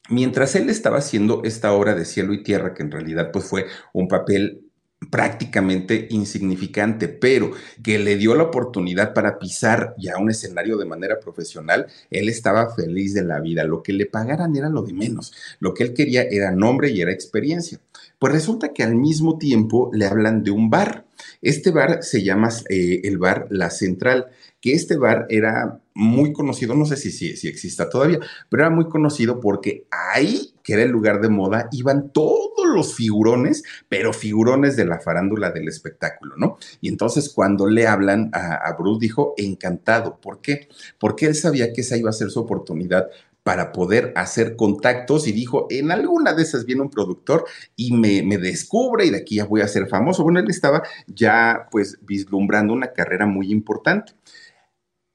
[0.08, 3.66] mientras él estaba haciendo esta obra de Cielo y Tierra, que en realidad pues fue
[3.92, 4.62] un papel
[5.10, 11.18] prácticamente insignificante, pero que le dio la oportunidad para pisar ya un escenario de manera
[11.18, 13.64] profesional, él estaba feliz de la vida.
[13.64, 15.32] Lo que le pagaran era lo de menos.
[15.58, 17.80] Lo que él quería era nombre y era experiencia.
[18.22, 21.06] Pues resulta que al mismo tiempo le hablan de un bar.
[21.40, 24.28] Este bar se llama eh, el bar La Central,
[24.60, 28.70] que este bar era muy conocido, no sé si, si, si exista todavía, pero era
[28.70, 34.12] muy conocido porque ahí, que era el lugar de moda, iban todos los figurones, pero
[34.12, 36.58] figurones de la farándula del espectáculo, ¿no?
[36.80, 40.68] Y entonces cuando le hablan a, a Bruce dijo, encantado, ¿por qué?
[41.00, 43.08] Porque él sabía que esa iba a ser su oportunidad
[43.42, 47.44] para poder hacer contactos y dijo, en alguna de esas viene un productor
[47.76, 50.22] y me, me, descubre y de aquí ya voy a ser famoso.
[50.22, 54.12] Bueno, él estaba ya pues vislumbrando una carrera muy importante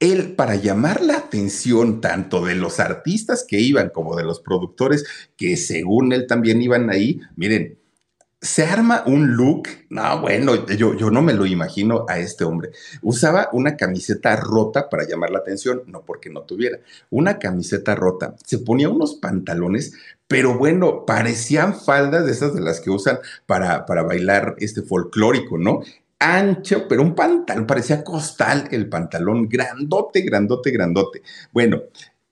[0.00, 5.04] él para llamar la atención tanto de los artistas que iban como de los productores
[5.36, 7.78] que según él también iban ahí, miren,
[8.40, 12.70] se arma un look, no, bueno, yo, yo no me lo imagino a este hombre.
[13.02, 16.78] Usaba una camiseta rota para llamar la atención, no porque no tuviera,
[17.10, 18.36] una camiseta rota.
[18.44, 19.92] Se ponía unos pantalones,
[20.28, 25.58] pero bueno, parecían faldas de esas de las que usan para, para bailar este folclórico,
[25.58, 25.82] ¿no?
[26.20, 31.22] ancho, pero un pantalón, parecía costal el pantalón, grandote, grandote, grandote.
[31.52, 31.82] Bueno,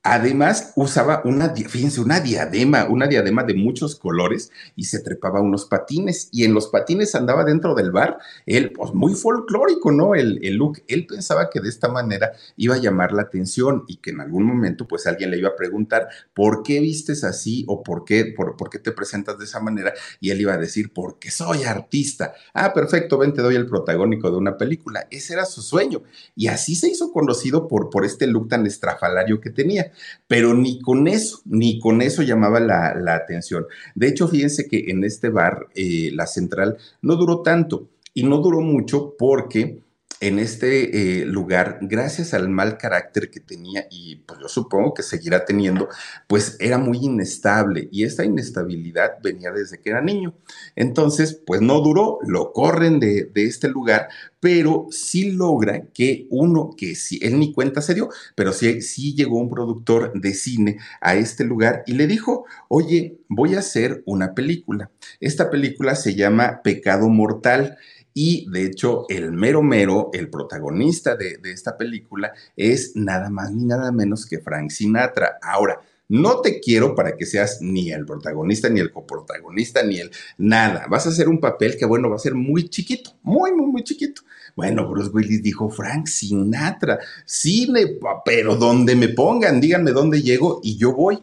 [0.08, 5.64] Además, usaba una, fíjense, una diadema, una diadema de muchos colores y se trepaba unos
[5.64, 6.28] patines.
[6.30, 8.18] Y en los patines andaba dentro del bar.
[8.46, 10.14] Él, pues muy folclórico, ¿no?
[10.14, 10.80] El, el, look.
[10.86, 14.44] Él pensaba que de esta manera iba a llamar la atención y que en algún
[14.44, 18.56] momento, pues alguien le iba a preguntar, ¿por qué vistes así o por qué, por,
[18.56, 19.92] por qué te presentas de esa manera?
[20.20, 22.32] Y él iba a decir, porque soy artista.
[22.54, 25.08] Ah, perfecto, ven, te doy el protagónico de una película.
[25.10, 26.04] Ese era su sueño.
[26.36, 29.90] Y así se hizo conocido por, por este look tan estrafalario que tenía
[30.26, 33.66] pero ni con eso, ni con eso llamaba la, atención.
[33.94, 38.38] De hecho, fíjense que en este bar, eh, la central, no duró tanto y no
[38.38, 39.80] duró mucho porque
[40.26, 45.02] en este eh, lugar, gracias al mal carácter que tenía y pues yo supongo que
[45.02, 45.88] seguirá teniendo,
[46.26, 50.34] pues era muy inestable y esta inestabilidad venía desde que era niño.
[50.74, 54.08] Entonces, pues no duró, lo corren de, este lugar,
[54.40, 59.14] pero sí logra que uno, que si él ni cuenta se dio, pero sí, sí
[59.14, 64.02] llegó un productor de cine a este lugar y le dijo, oye, voy a hacer
[64.06, 64.90] una película.
[65.20, 67.76] Esta película se llama Pecado Mortal
[68.18, 73.66] y de hecho, el mero mero, el protagonista de, esta película, es nada más ni
[73.66, 75.36] nada menos que Frank Sinatra.
[75.42, 80.10] Ahora, no te quiero para que seas ni el protagonista, ni el coprotagonista, ni el
[80.38, 80.86] nada.
[80.88, 83.84] Vas a hacer un papel que, bueno, va a ser muy chiquito, muy, muy, muy
[83.84, 84.22] chiquito.
[84.56, 90.78] Bueno, Bruce Willis dijo, Frank Sinatra, cine, pero donde me pongan, díganme dónde llego y
[90.78, 91.18] yo voy.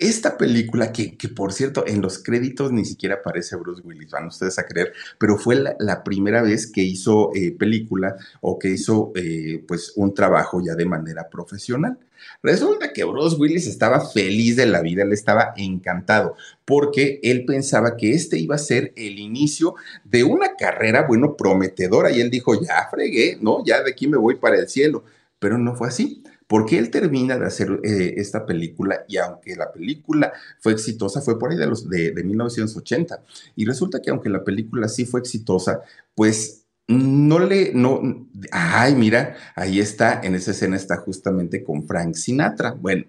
[0.00, 4.28] Esta película, que, que, por cierto, en los créditos ni siquiera aparece Bruce Willis, van
[4.28, 9.12] ustedes a creer, pero fue la, primera vez que hizo eh, película o que hizo
[9.14, 11.98] eh, pues un trabajo ya de manera profesional.
[12.42, 16.34] Resulta que Bruce Willis estaba feliz de la vida, él estaba encantado,
[16.64, 22.10] porque él pensaba que este iba a ser el inicio de una carrera, bueno, prometedora,
[22.10, 23.62] y él dijo, ya fregué, ¿no?
[23.66, 25.04] Ya de aquí me voy para el cielo,
[25.38, 29.70] pero no fue así porque él termina de hacer eh, esta película y aunque la
[29.70, 33.22] película fue exitosa, fue por ahí de, los, de, 1980.
[33.54, 35.82] Y resulta que aunque la película sí fue exitosa,
[36.12, 42.16] pues no le, no, ay, mira, ahí está, en esa escena está justamente con Frank
[42.16, 42.72] Sinatra.
[42.72, 43.04] Bueno,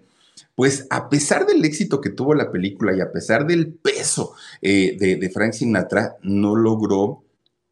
[0.53, 4.95] pues a pesar del éxito que tuvo la película y a pesar del peso eh,
[4.99, 7.23] de, de Frank Sinatra, no logró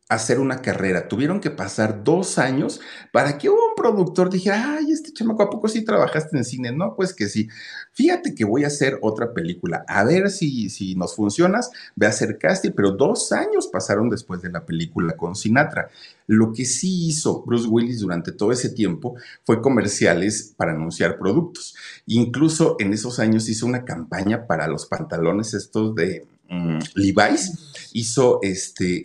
[0.09, 1.07] hacer una carrera.
[1.07, 2.81] Tuvieron que pasar dos años
[3.13, 6.71] para que un productor dijera, ay, este chamaco, ¿a poco sí trabajaste en cine?
[6.71, 7.47] No, pues que sí.
[7.93, 9.85] Fíjate que voy a hacer otra película.
[9.87, 11.69] A ver si, si nos funcionas.
[11.95, 15.89] Ve a hacer casting, pero dos años pasaron después de la película con Sinatra.
[16.25, 21.75] Lo que sí hizo Bruce Willis durante todo ese tiempo fue comerciales para anunciar productos.
[22.07, 28.39] Incluso en esos años hizo una campaña para los pantalones estos de Mm, Levi's hizo
[28.41, 29.03] este,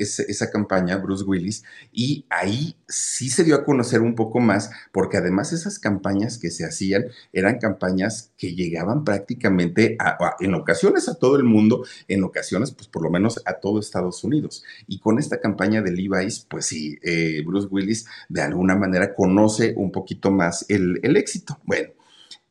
[0.52, 5.52] campaña, Bruce Willis, y ahí sí se dio a conocer un poco más, porque además
[5.52, 9.96] esas campañas que se hacían eran campañas que llegaban prácticamente
[10.40, 14.24] en ocasiones a todo el mundo, en ocasiones, pues por lo menos a todo Estados
[14.24, 14.64] Unidos.
[14.86, 19.74] Y con esta campaña de Levi's, pues sí, eh, Bruce Willis de alguna manera conoce
[19.76, 21.58] un poquito más el éxito.
[21.64, 21.90] Bueno.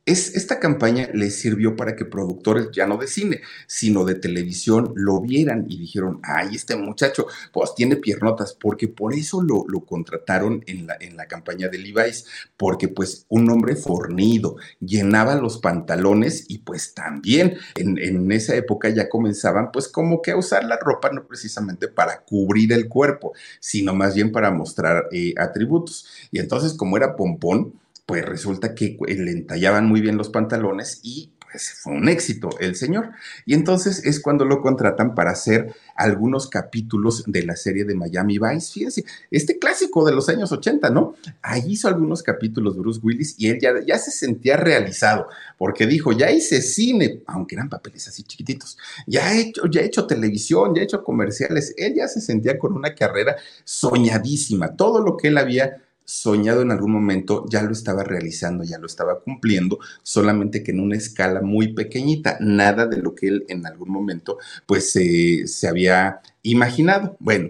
[0.06, 4.92] Es, esta campaña les sirvió para que productores ya no de cine, sino de televisión
[4.96, 9.86] lo vieran y dijeron, ay, este muchacho pues tiene piernotas, porque por eso lo, lo
[9.86, 12.26] contrataron en la, en la campaña de Levi's,
[12.58, 19.08] porque pues un hombre fornido, llenaba los pantalones y pues también en, esa época ya
[19.08, 23.94] comenzaban pues como que a usar la ropa no precisamente para cubrir el cuerpo, sino
[23.94, 26.08] más bien para mostrar eh, atributos.
[26.32, 27.74] Y entonces como era pompón,
[28.06, 32.76] pues resulta que le entallaban muy bien los pantalones y pues fue un éxito el
[32.76, 33.12] señor.
[33.46, 38.39] Y entonces es cuando lo contratan para hacer algunos capítulos de la serie de Miami
[38.39, 38.74] Vice.
[38.74, 41.13] Fíjense, este clásico de los años 80, ¿no?
[41.44, 45.28] Ahí hizo algunos capítulos Bruce Willis y él ya, ya se sentía realizado,
[45.60, 49.86] porque dijo, ya hice cine, aunque eran papeles así chiquititos, ya he hecho, ya he
[49.86, 55.02] hecho televisión, ya he hecho comerciales, él ya se sentía con una carrera soñadísima, todo
[55.02, 59.20] lo que él había soñado en algún momento, ya lo estaba realizando, ya lo estaba
[59.20, 63.89] cumpliendo, solamente que en una escala muy pequeñita, nada de lo que él en algún
[63.89, 67.16] momento pues se había imaginado.
[67.20, 67.50] Bueno,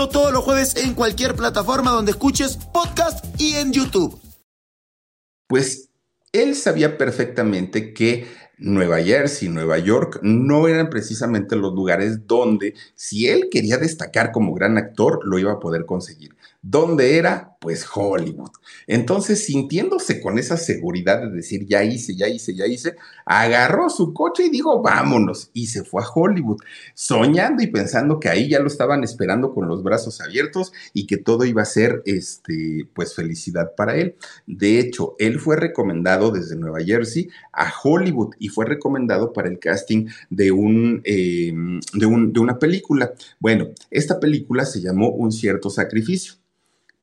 [0.09, 4.19] todos los jueves en cualquier plataforma donde escuches podcast y en YouTube.
[5.47, 5.89] Pues
[6.31, 13.27] él sabía perfectamente que Nueva Jersey, Nueva York, no eran precisamente los lugares donde, si
[13.27, 16.35] él quería destacar como gran actor, lo iba a poder conseguir.
[16.61, 17.50] ¿Dónde era?
[17.61, 18.49] Pues Hollywood.
[18.87, 24.15] Entonces, sintiéndose con esa seguridad de decir, ya hice, ya hice, ya hice, agarró su
[24.15, 25.51] coche y dijo, vámonos.
[25.53, 26.57] Y se fue a Hollywood,
[26.95, 31.17] soñando y pensando que ahí ya lo estaban esperando con los brazos abiertos y que
[31.17, 34.15] todo iba a ser, este, pues, felicidad para él.
[34.47, 39.59] De hecho, él fue recomendado desde Nueva Jersey a Hollywood y fue recomendado para el
[39.59, 43.13] casting de, un, em, de, un, de una película.
[43.39, 46.41] Bueno, esta película se llamó Un cierto sacrificio.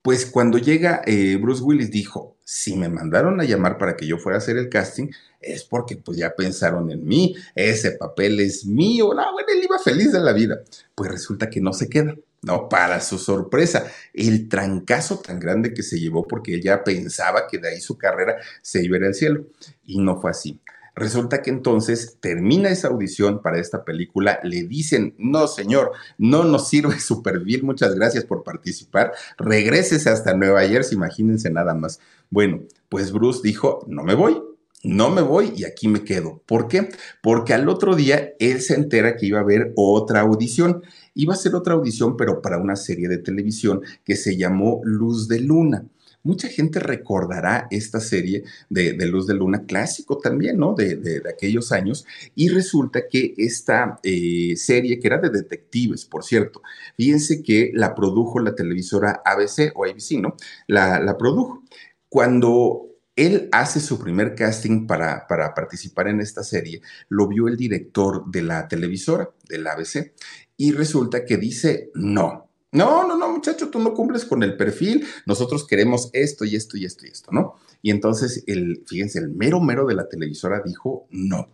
[0.02, 4.16] Pues cuando llega eh, Bruce Willis dijo, si me mandaron a llamar para que yo
[4.16, 5.08] fuera a hacer el casting,
[5.40, 9.78] es porque pues ya pensaron en mí, ese papel es mío, no, bueno, él iba
[9.78, 10.60] feliz de la vida.
[10.94, 12.14] Pues resulta que no se queda.
[12.40, 17.48] No, para su sorpresa, el trancazo tan grande que se llevó porque él ya pensaba
[17.48, 19.46] que de ahí su carrera se iba al cielo.
[19.84, 20.60] Y no fue así.
[20.98, 26.68] Resulta que entonces termina esa audición para esta película, le dicen, no señor, no nos
[26.68, 32.00] sirve Superville, muchas gracias por participar, regrésese hasta Nueva Jersey, imagínense nada más.
[32.30, 34.42] Bueno, pues Bruce dijo, no me voy,
[34.82, 36.42] no me voy y aquí me quedo.
[36.46, 36.88] ¿Por qué?
[37.22, 40.82] Porque al otro día él se entera que iba a haber otra audición.
[41.14, 45.28] Iba a ser otra audición, pero para una serie de televisión que se llamó Luz
[45.28, 45.84] de Luna.
[46.28, 50.74] Mucha gente recordará esta serie de, Luz de Luna, clásico también, ¿no?
[50.74, 52.04] De, aquellos años.
[52.34, 56.60] Y resulta que esta eh, serie, que era de detectives, por cierto,
[56.98, 60.36] fíjense que la produjo la televisora ABC o ABC, ¿no?
[60.66, 61.62] La, produjo.
[62.10, 68.30] Cuando él hace su primer casting para, participar en esta serie, lo vio el director
[68.30, 70.12] de la televisora, del ABC,
[70.58, 75.06] y resulta que dice, no, no, no, no, muchacho, tú no cumples con el perfil,
[75.24, 77.54] nosotros queremos esto y esto y esto y esto, ¿no?
[77.80, 81.48] Y entonces, el, fíjense, el mero mero de la televisora dijo no.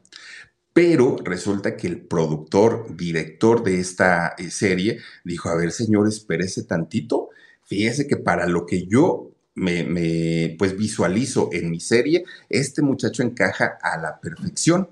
[0.73, 6.65] Pero resulta que el productor, director de esta eh, serie, dijo, a ver, señor, espérese
[6.65, 7.29] tantito.
[7.63, 13.23] Fíjese que para lo que yo me, me, pues visualizo en mi serie, este muchacho
[13.23, 14.89] encaja a la perfección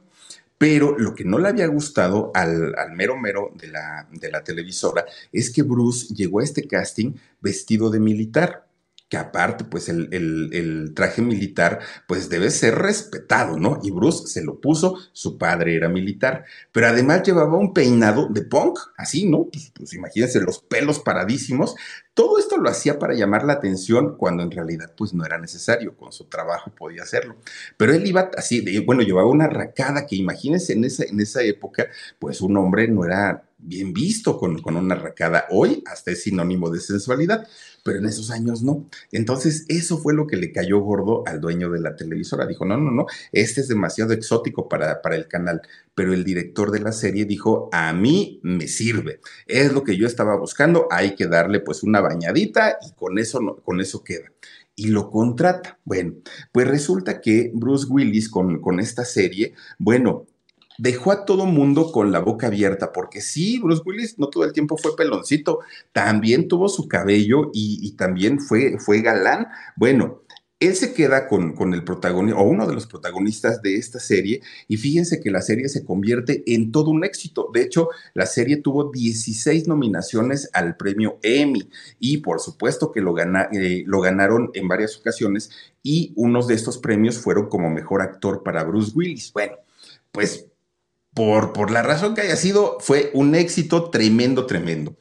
[0.63, 5.65] Pero lo que no le había gustado al, mero mero de la, televisora es que
[5.65, 8.69] Bruce llegó a este casting vestido de militar
[9.13, 13.79] que aparte, pues el, traje militar, pues debe ser respetado, ¿no?
[13.83, 18.41] Y Bruce se lo puso, su padre era militar, pero además llevaba un peinado de
[18.41, 19.51] punk, así, ¿no?
[19.53, 21.75] Pues, pues imagínense los pelos paradísimos.
[22.15, 25.95] Todo esto lo hacía para llamar la atención cuando en realidad pues no era necesario,
[25.95, 27.37] con su trabajo podía hacerlo.
[27.77, 31.87] Pero él iba así, bueno, llevaba una racada que imagínense en esa, en esa época,
[32.19, 35.47] pues un hombre no era bien visto con, con una racada.
[35.51, 37.47] Hoy hasta es sinónimo de sensualidad
[37.83, 38.89] pero en esos años no.
[39.11, 42.47] Entonces, eso fue lo que le cayó gordo al dueño de la televisora.
[42.47, 45.63] Dijo, no, no, no, este es demasiado exótico para, para el canal.
[45.95, 49.21] Pero el director de la serie dijo, a mí me sirve.
[49.47, 53.61] Es lo que yo estaba buscando, hay que darle pues una bañadita y con eso,
[53.65, 54.33] con eso queda
[54.75, 55.79] y lo contrata.
[55.85, 56.15] Bueno,
[56.51, 60.27] pues resulta que Bruce Willis con, con, esta serie, bueno,
[60.83, 64.53] dejó a todo mundo con la boca abierta, porque sí, Bruce Willis no todo el
[64.53, 65.61] tiempo fue peloncito,
[65.93, 69.47] también tuvo su cabello y, también fue, fue galán.
[69.77, 70.23] Bueno,
[70.59, 74.43] él se queda con, con el protagonista, o uno de los protagonistas de esta serie,
[74.67, 77.49] y fíjense que la serie se convierte en todo un éxito.
[77.55, 81.71] De hecho, la serie tuvo 16 nominaciones al premio Emmy,
[82.01, 86.79] y por supuesto que lo, eh, lo ganaron en varias ocasiones, y unos de estos
[86.79, 89.33] premios fueron como mejor actor para Bruce Willis.
[89.33, 89.59] Bueno,
[90.11, 90.49] pues
[91.15, 94.97] por, por la razón que haya sido, fue un éxito tremendo, tremendo.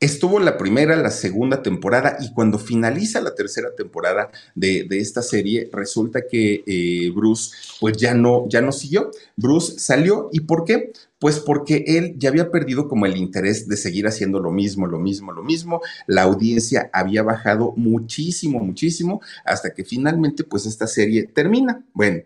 [0.00, 5.68] Estuvo la primera, la segunda temporada y cuando finaliza la tercera temporada de, esta serie,
[5.72, 9.10] resulta que eh, Bruce pues ya no, ya no siguió.
[9.34, 10.92] Bruce salió y ¿por qué?
[11.18, 15.00] Pues porque él ya había perdido como el interés de seguir haciendo lo mismo, lo
[15.00, 15.80] mismo, lo mismo.
[16.06, 21.84] La audiencia había bajado muchísimo, muchísimo hasta que finalmente pues esta serie termina.
[21.92, 22.22] Bueno.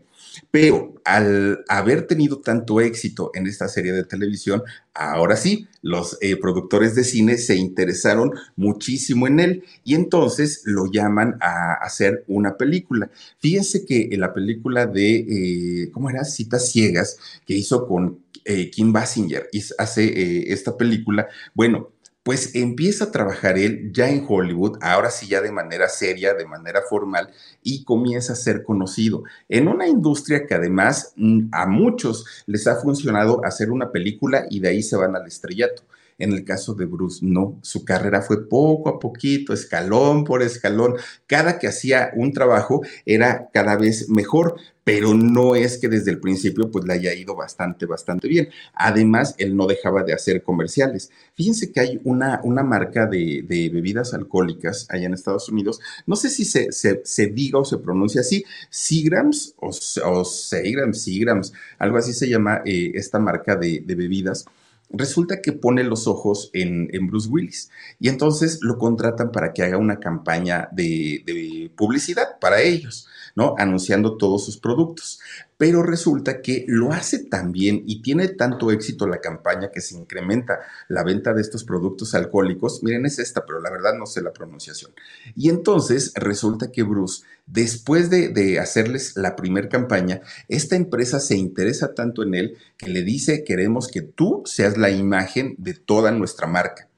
[0.51, 4.63] Pero al haber tenido tanto éxito en esta serie de televisión,
[4.95, 10.87] ahora sí, los eh, productores de cine se interesaron muchísimo en él y entonces lo
[10.91, 13.11] llaman a hacer una película.
[13.39, 16.25] Fíjense que en la película de, eh, ¿cómo era?
[16.25, 21.91] Citas Ciegas, que hizo con eh, Kim Basinger, y hace esta película, bueno,
[22.23, 26.47] pues empieza a trabajar él ya en Hollywood, ahora sí ya de manera seria, de
[26.47, 27.31] manera formal,
[27.63, 32.77] y comienza a ser conocido en una industria que además mm, a muchos les ha
[32.77, 35.83] funcionado hacer una película y de ahí se van al estrellato.
[36.23, 40.95] En el caso de Bruce, no, su carrera fue poco a poquito, escalón por escalón.
[41.27, 44.55] Cada que hacía un trabajo era cada vez mejor,
[44.85, 48.51] pero no es que desde el principio pues le haya ido bastante, bastante bien.
[48.73, 51.11] Además, él no dejaba de hacer comerciales.
[51.35, 56.31] Fíjense que hay una, una marca de, bebidas alcohólicas allá en Estados Unidos, no sé
[56.31, 59.71] si se, se, diga o se pronuncia así, Seagrams o,
[60.05, 64.45] o Seagrams, Seagrams, algo así se llama eh, esta marca de, de bebidas
[64.93, 69.79] resulta que pone los ojos en, Bruce Willis y entonces lo contratan para que haga
[69.79, 73.55] una campaña de, de, publicidad para ellos, ¿no?
[73.59, 75.21] Anunciando todos sus productos
[75.63, 79.95] pero resulta que lo hace tan bien y tiene tanto éxito la campaña que se
[79.95, 80.59] incrementa
[80.89, 82.83] la venta de estos productos alcohólicos.
[82.83, 84.91] Miren, es esta, pero la verdad no sé la pronunciación.
[85.37, 91.95] Y entonces resulta que Bruce, después de, hacerles la primer campaña, esta empresa se interesa
[91.95, 96.49] tanto en él que le dice, queremos que tú seas la imagen de toda nuestra
[96.49, 96.89] marca.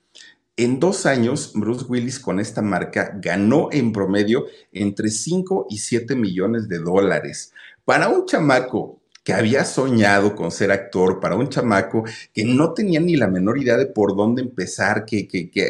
[0.57, 6.15] En dos años, Bruce Willis con esta marca ganó en promedio entre 5 y 7
[6.15, 7.53] millones de dólares.
[7.85, 13.01] Para un chamaco que había soñado con ser actor, para un chamaco que no tenía
[13.01, 15.27] ni la menor idea de por dónde empezar, que,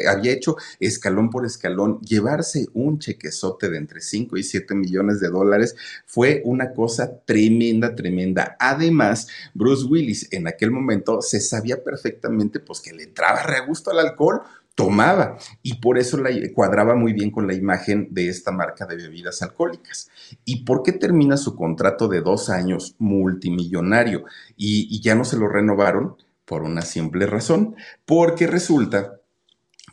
[0.07, 5.29] había hecho escalón por escalón, llevarse un chequezote de entre 5 y 7 millones de
[5.29, 5.75] dólares
[6.05, 8.55] fue una cosa tremenda, tremenda.
[8.59, 13.89] Además, Bruce Willis en aquel momento se sabía perfectamente pues que le entraba re gusto
[13.89, 14.41] al alcohol,
[14.75, 18.97] tomaba y por eso la, cuadraba muy bien con la imagen de esta marca de
[18.97, 20.09] bebidas alcohólicas.
[20.43, 24.25] ¿Y por qué termina su contrato de dos años multimillonario
[24.57, 26.17] y, y ya no se lo renovaron?
[26.43, 29.19] Por una simple razón, porque resulta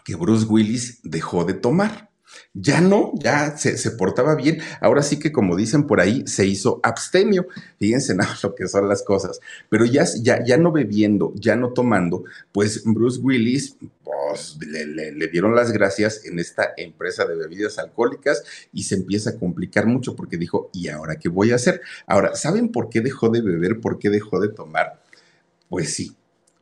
[0.05, 2.12] que Bruce Willis dejó de tomar.
[2.55, 4.59] Ya no, ya se, portaba bien.
[4.81, 7.47] Ahora sí que, como dicen por ahí, se hizo abstemio.
[7.79, 9.41] Fíjense nada lo que son las cosas.
[9.69, 15.55] Pero ya, ya, ya no bebiendo, ya no tomando, pues Bruce Willis pues, le, dieron
[15.55, 20.37] las gracias en esta empresa de bebidas alcohólicas y se empieza a complicar mucho porque
[20.37, 21.81] dijo, ¿y ahora qué voy a hacer?
[22.07, 23.81] Ahora, ¿saben por qué dejó de beber?
[23.81, 25.03] ¿Por qué dejó de tomar?
[25.69, 26.17] Pues sí,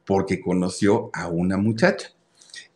[0.04, 2.10] porque conoció a una muchacha.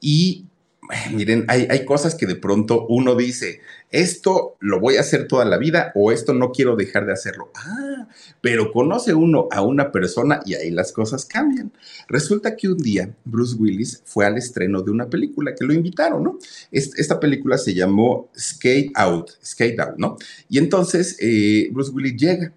[0.00, 0.46] Y
[1.12, 3.60] miren, hay, hay, cosas que de pronto uno dice,
[3.90, 7.50] esto lo voy a hacer toda la vida o esto no quiero dejar de hacerlo.
[7.54, 8.08] Ah,
[8.40, 11.72] pero conoce uno a una persona y ahí las cosas cambian.
[12.08, 16.24] Resulta que un día Bruce Willis fue al estreno de una película que lo invitaron,
[16.24, 16.38] ¿no?
[16.70, 20.16] Esta película se llamó Skate Out, Skate Out, ¿no?
[20.48, 22.52] Y entonces eh, Bruce Willis llega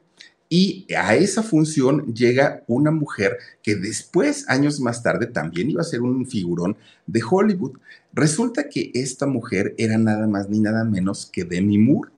[0.50, 5.86] y a esa función llega una mujer que después, años más tarde, también iba a
[5.86, 7.78] ser un figurón de Hollywood.
[8.18, 12.10] Resulta que esta mujer era nada más ni nada menos que Demi Moore.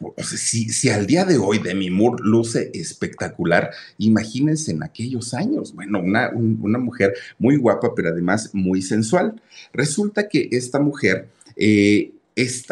[0.00, 5.72] O sea, si, al día de hoy Demi Moore luce espectacular, imagínense en aquellos años.
[5.72, 9.40] Bueno, una, una mujer muy guapa, pero además muy sensual.
[9.72, 12.10] Resulta que esta mujer eh,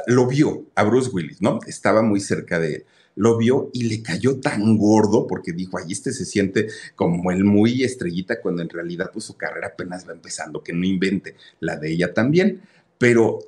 [0.08, 1.60] lo vio a Bruce Willis, ¿no?
[1.68, 2.86] Estaba muy cerca de él
[3.16, 7.44] lo vio y le cayó tan gordo porque dijo, ahí este se siente como el
[7.44, 11.76] muy estrellita cuando en realidad pues su carrera apenas va empezando, que no invente la
[11.76, 12.60] de ella también.
[12.98, 13.40] Pero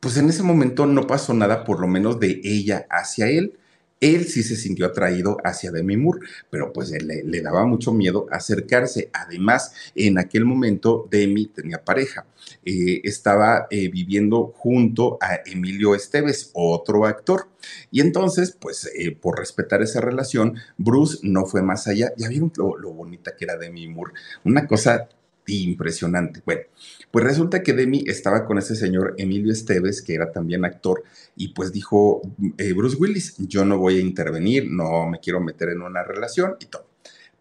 [0.00, 3.58] pues en ese momento no pasó nada por lo menos de ella hacia él.
[4.00, 6.20] Él sí se sintió atraído hacia Demi Moore,
[6.50, 9.10] pero pues le, daba mucho miedo acercarse.
[9.12, 12.26] Además, en aquel momento Demi tenía pareja.
[12.64, 17.48] Eh, estaba eh, viviendo junto a Emilio Esteves, otro actor.
[17.90, 22.12] Y entonces, pues eh, por respetar esa relación, Bruce no fue más allá.
[22.16, 24.12] Ya vieron lo bonita que era Demi Moore.
[24.44, 25.08] Una cosa
[25.48, 26.42] impresionante.
[26.44, 26.62] Bueno,
[27.10, 31.02] pues resulta que Demi estaba con ese señor Emilio Esteves, que era también actor,
[31.36, 32.22] y pues dijo,
[32.58, 36.56] eh, Bruce Willis, yo no voy a intervenir, no me quiero meter en una relación
[36.60, 36.86] y todo.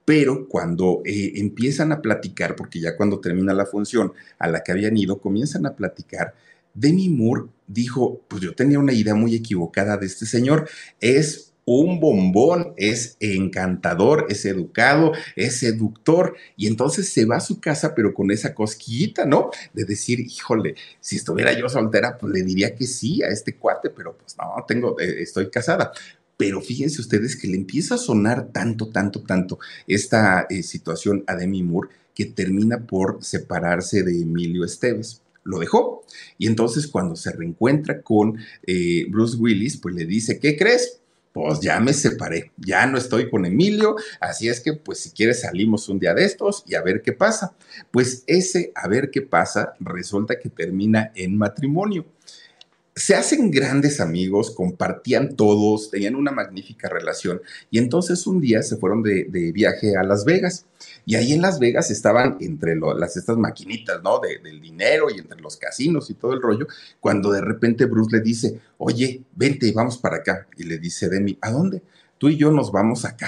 [0.06, 4.72] Pero cuando eh, empiezan a platicar, porque ya cuando termina la función a la que
[4.72, 6.34] habían ido, comienzan a platicar,
[6.74, 10.70] Demi Moore dijo, pues yo tenía una idea muy equivocada de este señor,
[11.02, 17.60] es un bombón, es encantador, es educado, es seductor, y entonces se va a su
[17.60, 19.52] casa, pero con esa cosquillita, ¿no?
[19.74, 23.90] De decir, híjole, si estuviera yo soltera, pues le diría que sí a este cuate,
[23.90, 25.92] pero pues no, tengo, eh, estoy casada.
[26.38, 31.36] Pero fíjense ustedes que le empieza a sonar tanto, tanto, tanto esta eh, situación a
[31.36, 36.04] Demi Moore que termina por separarse de Emilio Esteves lo dejó.
[36.38, 41.02] Y entonces cuando se reencuentra con eh, Bruce Willis, pues le dice, ¿qué crees?
[41.38, 45.42] Pues ya me separé, ya no estoy con Emilio, así es que pues si quieres
[45.42, 47.54] salimos un día de estos y a ver qué pasa.
[47.92, 52.06] Pues ese a ver qué pasa resulta que termina en matrimonio
[52.98, 58.76] se hacen grandes amigos, compartían todos, tenían una magnífica relación y entonces un día se
[58.78, 60.66] fueron de, viaje a Las Vegas
[61.06, 64.20] y ahí en Las Vegas estaban entre las estas maquinitas, ¿no?
[64.20, 66.68] del dinero y entre los casinos y todo el rollo,
[67.00, 70.48] cuando de repente Bruce le dice, oye, vente, vamos para acá.
[70.58, 71.84] Y le dice Demi, ¿a dónde?
[72.18, 73.28] Tú y yo nos vamos acá.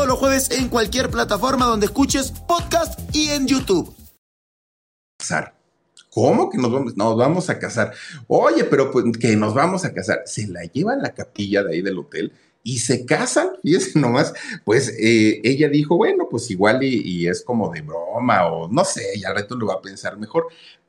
[0.00, 3.94] todos los jueves en cualquier plataforma donde escuches podcast y en YouTube.
[6.08, 7.92] ¿Cómo que nos vamos, nos vamos a casar?
[8.26, 10.22] Oye, pero pues, que nos vamos a casar.
[10.24, 12.32] Se la lleva a la capilla de ahí del hotel
[12.62, 14.32] y se casan, fíjese nomás,
[14.64, 18.86] pues eh, ella dijo, bueno, pues igual y, y, es como de broma o no
[18.86, 20.46] sé, y al reto lo va a pensar mejor.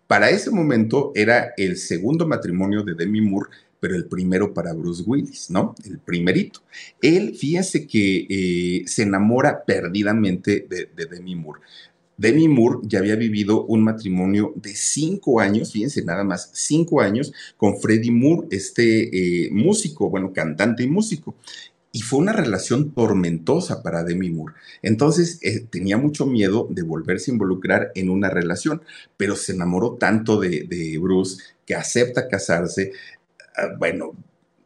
[0.07, 3.49] Para ese momento era el segundo matrimonio de Demi Moore
[3.82, 5.75] pero el primero para Bruce Willis, ¿no?
[5.84, 6.61] El primerito.
[7.01, 11.61] Él, fíjese que eh, se enamora perdidamente de, Demi Moore.
[12.15, 17.34] Demi Moore ya había vivido un matrimonio de cinco años, fíjense nada más, cinco años
[17.57, 21.36] con Freddie Moore, este eh, músico, bueno, cantante y músico.
[21.91, 24.53] Y fue una relación tormentosa para Demi Moore.
[24.84, 28.84] Entonces eh, tenía mucho miedo de volverse a involucrar en una relación,
[29.17, 32.93] pero se enamoró tanto de, Bruce que acepta casarse,
[33.77, 34.15] bueno,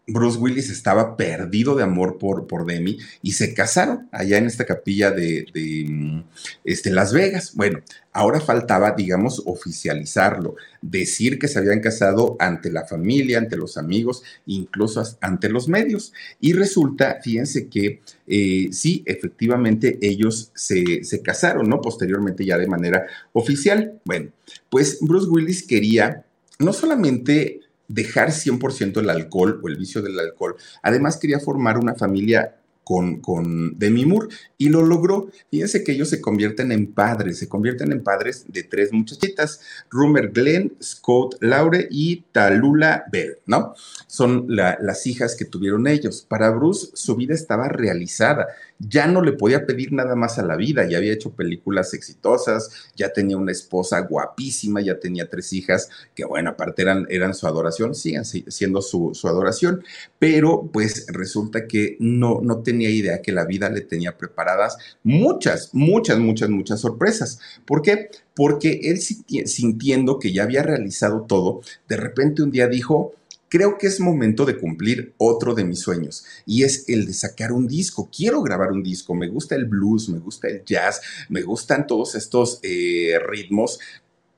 [0.08, 4.66] Bruce Willis estaba perdido de amor por, por Demi y se casaron allá en esta
[4.66, 5.46] capilla de,
[5.88, 6.20] mm,
[6.64, 7.54] este, Las Vegas.
[7.56, 7.80] Bueno,
[8.12, 14.22] ahora faltaba, digamos, oficializarlo, decir que se habían casado ante la familia, ante los amigos,
[14.46, 16.14] incluso ante los medios.
[16.40, 21.82] Y resulta, fíjense que eh, sí, efectivamente ellos se, se casaron, ¿no?
[21.82, 24.00] Posteriormente ya de manera oficial.
[24.06, 24.32] Bueno,
[24.70, 26.26] pues Bruce Willis quería
[26.60, 30.56] no solamente dejar 100% el alcohol o el vicio del alcohol.
[30.82, 32.56] Además quería formar una familia
[32.86, 35.30] con, con Demi Moore y lo logró.
[35.50, 39.60] Fíjense que ellos se convierten en padres, se convierten en padres de tres muchachitas,
[39.90, 43.74] Rumer Glenn, Scott Laure y Talula Bell, ¿no?
[44.08, 46.26] Son las hijas que tuvieron ellos.
[46.30, 50.56] Para Bruce su vida estaba realizada, ya no le podía pedir nada más a la
[50.56, 55.90] vida, ya había hecho películas exitosas, ya tenía una esposa guapísima, ya tenía tres hijas
[56.14, 59.84] que bueno, aparte eran, eran su adoración, siguen siendo su, su adoración,
[60.20, 64.78] pero pues resulta que no, no tenía tenía idea que la vida le tenía preparadas
[65.02, 67.40] muchas, muchas, muchas, muchas sorpresas.
[67.66, 68.10] ¿Por qué?
[68.36, 73.14] Porque él sintiendo que ya había realizado todo, de repente un día dijo,
[73.48, 77.54] creo que es momento de cumplir otro de mis sueños y es el de sacar
[77.54, 78.10] un disco.
[78.14, 82.16] Quiero grabar un disco, me gusta el blues, me gusta el jazz, me gustan todos
[82.16, 83.80] estos eh, ritmos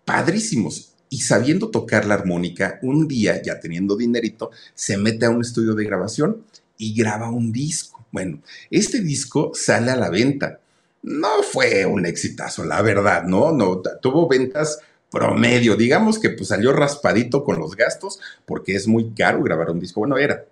[0.05, 0.93] padrísimos.
[1.09, 5.73] Y sabiendo tocar la armónica, un día, ya teniendo dinerito, se mete a un estudio
[5.73, 6.43] de grabación
[6.77, 7.96] y graba un disco.
[8.11, 10.59] Bueno, este disco sale a la venta.
[11.03, 13.51] No fue un exitazo, la verdad, ¿no?
[13.51, 14.79] No, tuvo ventas
[15.11, 19.79] promedio, digamos que pues salió raspadito con los gastos porque es muy caro grabar un
[19.79, 20.01] disco.
[20.01, 20.45] Bueno, era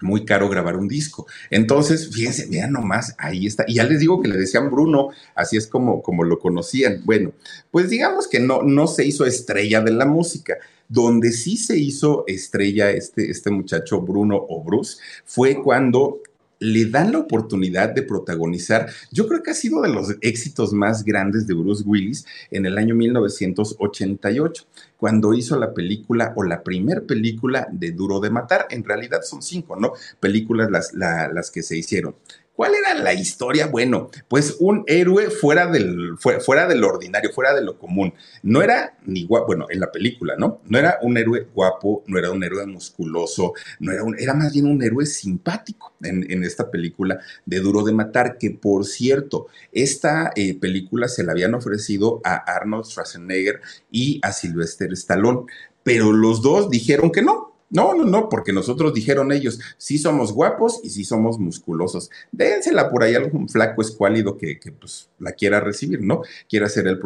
[0.00, 1.26] muy caro grabar un disco.
[1.50, 3.64] Entonces, fíjense, vean nomás, ahí está.
[3.66, 7.02] Y ya les digo que le decían Bruno, así es como, como lo conocían.
[7.04, 7.32] Bueno,
[7.70, 10.56] pues digamos que no, no se hizo estrella de la música.
[10.88, 16.20] Donde sí se hizo estrella este, este muchacho Bruno o Bruce fue cuando
[16.58, 21.04] le dan la oportunidad de protagonizar, yo creo que ha sido de los éxitos más
[21.04, 24.64] grandes de Bruce Willis en el año 1988,
[24.96, 28.66] cuando hizo la película o la primer película de Duro de Matar.
[28.70, 29.92] En realidad son cinco, ¿no?
[30.20, 32.14] Películas las, las que se hicieron.
[32.56, 33.66] ¿Cuál era la historia?
[33.66, 38.14] Bueno, pues un héroe fuera del, fuera, del ordinario, fuera de lo común.
[38.42, 40.62] No era ni guapo, bueno, en la película, ¿no?
[40.64, 44.54] No era un héroe guapo, no era un héroe musculoso, no era un, era más
[44.54, 50.30] bien un héroe simpático en, esta película de Duro de Matar, que por cierto, esta
[50.34, 55.42] eh, película se la habían ofrecido a Arnold Schwarzenegger y a Sylvester Stallone,
[55.82, 60.32] pero los dos dijeron que no, no, no, no, porque nosotros dijeron ellos, sí somos
[60.32, 62.10] guapos y sí somos musculosos.
[62.30, 66.22] Dénsela por ahí algún flaco escuálido que, pues, la quiera recibir, ¿no?
[66.48, 67.00] Quiera ser el,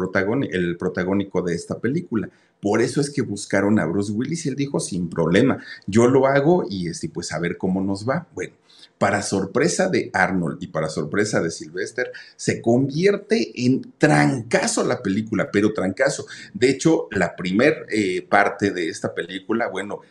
[0.51, 2.29] el protagónico de esta película.
[2.61, 6.27] Por eso es que buscaron a Bruce Willis y él dijo, sin problema, yo lo
[6.27, 8.27] hago y este, pues a ver cómo nos va.
[8.35, 8.53] Bueno,
[9.01, 15.49] para sorpresa de Arnold y para sorpresa de Sylvester, se convierte en trancazo la película,
[15.51, 16.27] pero trancazo.
[16.53, 20.01] De hecho, la primer eh, parte de esta película, bueno,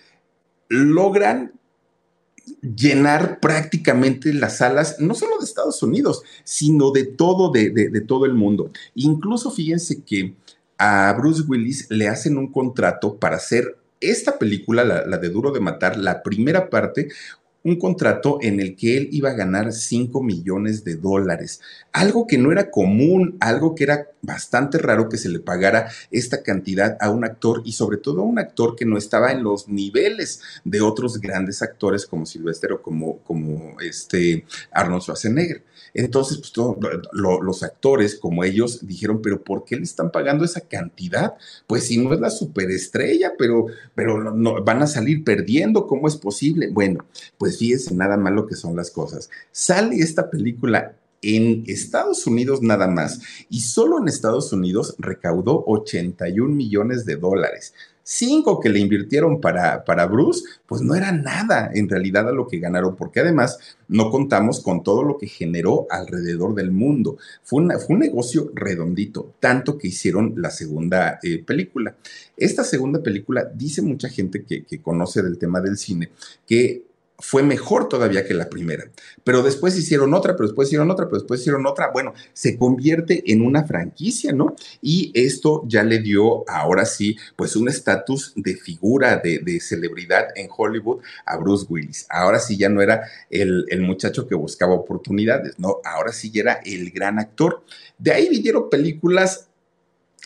[0.71, 1.53] logran
[2.63, 8.35] llenar prácticamente las salas, no solo de Estados Unidos, sino de todo, de, todo el
[8.35, 8.71] mundo.
[8.95, 10.35] Incluso fíjense que
[10.79, 15.53] a Bruce Willis le hacen un contrato para hacer esta película, la, la, de Duro
[15.53, 17.09] de Matar, la primera parte,
[17.63, 21.61] un contrato en el que él iba a ganar 5 millones de dólares,
[21.93, 26.43] algo que no era común, algo que era bastante raro que se le pagara esta
[26.43, 29.69] cantidad a un actor y sobre todo a un actor que no estaba en los
[29.69, 35.63] niveles de otros grandes actores como Sylvester o como, como este Arnold Schwarzenegger.
[35.95, 36.53] Entonces, pues
[37.13, 41.35] los actores como ellos dijeron, pero ¿por qué le están pagando esa cantidad?
[41.67, 46.17] Pues si no es la superestrella, pero, pero no, van a salir perdiendo, ¿cómo es
[46.17, 46.69] posible?
[46.71, 47.05] Bueno,
[47.39, 49.31] pues fíjense nada más lo que son las cosas.
[49.53, 56.55] Sale esta película en Estados Unidos nada más y solo en Estados Unidos recaudó 81
[56.55, 57.75] millones de dólares
[58.11, 62.49] cinco que le invirtieron para, para Bruce, pues no era nada en realidad a lo
[62.49, 67.19] que ganaron, porque además no contamos con todo lo que generó alrededor del mundo.
[67.45, 71.95] Fue, fue un negocio redondito, tanto que hicieron la segunda eh, película.
[72.37, 76.11] Esta segunda película, dice mucha gente que, que conoce del tema del cine,
[76.45, 76.90] que
[77.21, 78.91] fue mejor todavía que la primera.
[79.25, 81.91] Pero después hicieron otra, pero después hicieron otra, pero después hicieron otra.
[81.93, 84.57] Bueno, se convierte en una franquicia, ¿no?
[84.81, 90.49] Y esto ya le dio, ahora sí, pues un estatus de figura, de, celebridad en
[90.57, 92.07] Hollywood a Bruce Willis.
[92.09, 95.79] Ahora sí ya no era el, el muchacho que buscaba oportunidades, ¿no?
[95.85, 97.63] Ahora sí ya era el gran actor.
[97.99, 99.50] De ahí vinieron películas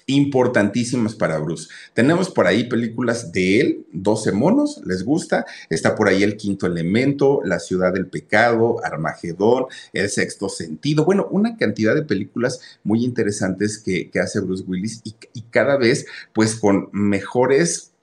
[0.06, 1.68] importantísimas para Bruce.
[1.94, 5.46] Tenemos por ahí películas de él, 12 monos, les gusta.
[5.70, 11.04] Está por ahí El Quinto Elemento, La Ciudad del Pecado, Armagedón, El Sexto Sentido.
[11.04, 16.06] Bueno, una cantidad de películas muy interesantes que, hace Bruce Willis y, y cada vez
[16.32, 17.93] pues con mejores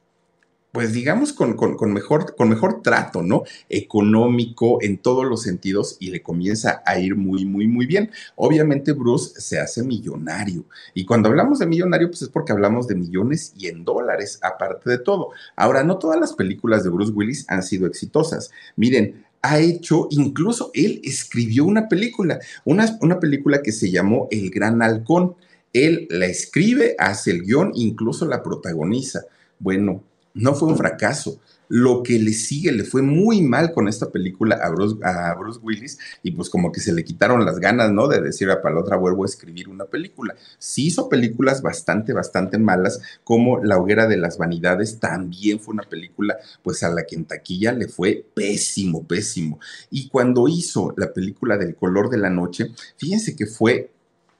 [0.71, 1.55] pues digamos, con,
[1.93, 3.43] mejor, con mejor trato, ¿no?
[3.67, 8.11] Económico en todos los sentidos y le comienza a ir muy, muy, muy bien.
[8.35, 10.63] Obviamente Bruce se hace millonario
[10.93, 14.89] y cuando hablamos de millonario, pues es porque hablamos de millones y en dólares, aparte
[14.89, 15.29] de todo.
[15.55, 18.51] Ahora, no todas las películas de Bruce Willis han sido exitosas.
[18.77, 24.51] Miren, ha hecho, incluso él escribió una película, una, una película que se llamó El
[24.51, 25.35] Gran Halcón.
[25.73, 29.23] Él la escribe, hace el guion, incluso la protagoniza.
[29.59, 30.03] Bueno,
[30.33, 31.39] no fue un fracaso
[31.73, 35.61] lo que le sigue, le fue muy mal con esta película a Bruce, a Bruce
[35.63, 38.09] Willis y pues como que se le quitaron las ganas, ¿no?
[38.09, 40.35] De decir a otra vuelvo a escribir una película.
[40.57, 45.83] Sí hizo películas bastante, bastante malas, como La hoguera de las vanidades, también fue una
[45.83, 49.57] película pues a la que en taquilla le fue pésimo, pésimo.
[49.89, 53.91] Y cuando hizo la película del color de la noche, fíjense que fue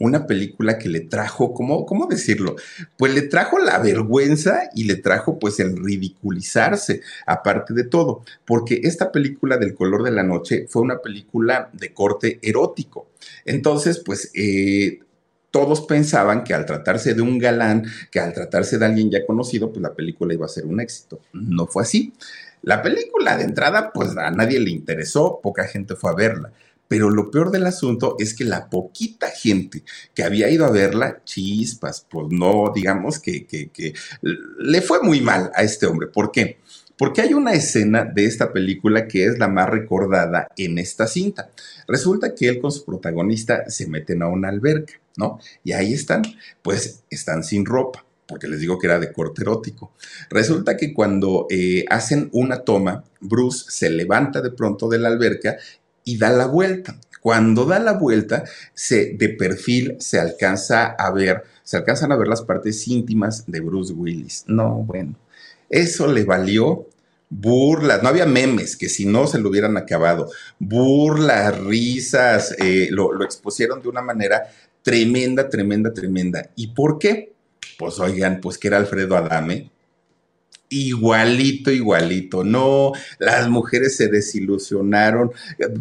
[0.01, 2.55] una película que le trajo, ¿cómo, ¿cómo decirlo?
[2.97, 8.81] Pues le trajo la vergüenza y le trajo pues el ridiculizarse, aparte de todo, porque
[8.83, 13.07] esta película del color de la noche fue una película de corte erótico.
[13.45, 14.31] Entonces, pues...
[14.33, 14.99] Eh,
[15.51, 19.69] todos pensaban que al tratarse de un galán, que al tratarse de alguien ya conocido,
[19.69, 21.19] pues la película iba a ser un éxito.
[21.33, 22.13] No fue así.
[22.63, 26.53] La película de entrada, pues a nadie le interesó, poca gente fue a verla.
[26.91, 31.21] Pero lo peor del asunto es que la poquita gente que había ido a verla,
[31.23, 36.07] chispas, pues no, digamos que, que, le fue muy mal a este hombre.
[36.07, 36.57] ¿Por qué?
[36.97, 41.49] Porque hay una escena de esta película que es la más recordada en esta cinta.
[41.87, 45.39] Resulta que él con su protagonista se meten a una alberca, ¿no?
[45.63, 46.23] Y ahí están,
[46.61, 49.91] pues están sin ropa porque les digo que era de corte erótico.
[50.29, 55.57] Resulta que cuando eh, hacen una toma, Bruce se levanta de pronto de la alberca
[56.03, 56.95] y da la vuelta.
[57.21, 58.43] Cuando da la vuelta,
[58.73, 63.61] se, de perfil se alcanza a ver, se alcanzan a ver las partes íntimas de
[63.61, 64.43] Bruce Willis.
[64.47, 65.15] No, bueno,
[65.69, 66.87] eso le valió
[67.29, 70.29] burlas, no había memes que si no se lo hubieran acabado,
[70.59, 76.49] burlas, risas, eh, lo, lo expusieron de una manera tremenda, tremenda, tremenda.
[76.55, 77.33] ¿Y por qué?
[77.77, 79.71] Pues oigan, pues que era Alfredo Adame,
[80.71, 82.43] igualito, igualito.
[82.43, 85.31] No, las mujeres se desilusionaron,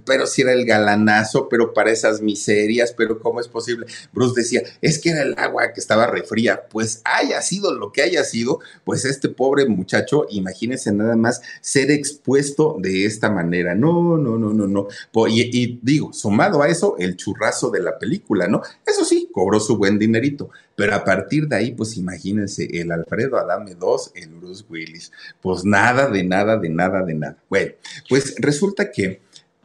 [0.04, 3.86] pero si era el galanazo, pero para esas miserias, pero ¿cómo es posible?
[4.12, 6.68] Bruce decía, es que era el agua que estaba refría.
[6.68, 11.90] Pues haya sido lo que haya sido, pues este pobre muchacho, imagínense nada más ser
[11.90, 13.74] expuesto de esta manera.
[13.74, 14.88] No, no, no, no, no.
[15.28, 18.62] Y, y digo, sumado a eso, el churrazo de la película, ¿no?
[18.84, 23.36] Eso sí, cobró su buen dinerito pero a partir de ahí, pues imagínense, el Alfredo
[23.36, 25.12] Adame 2, el Bruce Willis.
[25.40, 27.36] Pues nada, de nada, de nada, de nada.
[27.48, 27.72] Bueno,
[28.08, 29.20] pues resulta que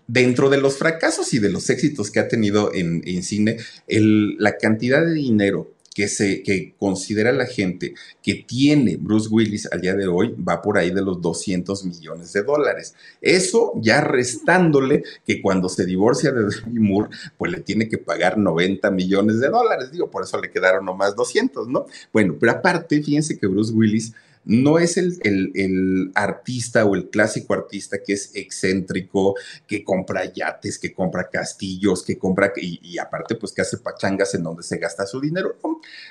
[0.08, 5.06] dentro de los fracasos y de los éxitos que ha tenido en, cine, la cantidad
[5.06, 10.08] de dinero que, se, que considera la gente que tiene Bruce Willis al día de
[10.08, 12.94] hoy va por ahí de los 200 millones de dólares.
[13.22, 18.38] Eso ya restándole que cuando se divorcia de Demi Moore, pues le tiene que pagar
[18.38, 19.90] 90 millones de dólares.
[19.90, 21.86] Digo, por eso le quedaron nomás 200, ¿no?
[22.12, 24.14] Bueno, pero aparte, fíjense que Bruce Willis
[24.46, 29.36] no es el, artista o el clásico artista que es excéntrico,
[29.68, 34.44] que compra yates, que compra castillos, que compra, y, aparte pues que hace pachangas en
[34.44, 35.58] donde se gasta su dinero.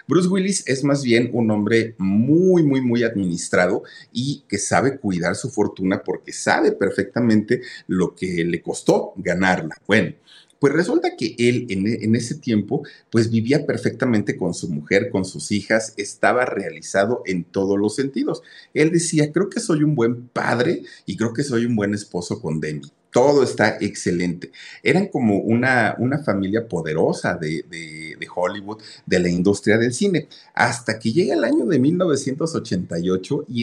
[0.07, 3.83] Bruce Willis es más bien un hombre muy, muy, muy administrado
[4.13, 9.77] y que sabe cuidar su fortuna porque sabe perfectamente lo que le costó ganarla.
[9.87, 10.15] Bueno.
[10.65, 15.53] Pues resulta que él en, ese tiempo pues vivía perfectamente con su mujer, con sus
[15.53, 18.41] hijas, estaba realizado en todos los sentidos.
[18.73, 22.41] Él decía, creo que soy un buen padre y creo que soy un buen esposo
[22.41, 24.51] con Demi todo está excelente.
[24.83, 30.27] Eran como una, una familia poderosa de, de, de, Hollywood, de la industria del cine,
[30.53, 33.63] hasta que llega el año de 1988 y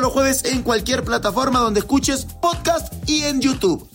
[0.00, 3.88] los jueves en cualquier plataforma donde escuches podcast y en YouTube.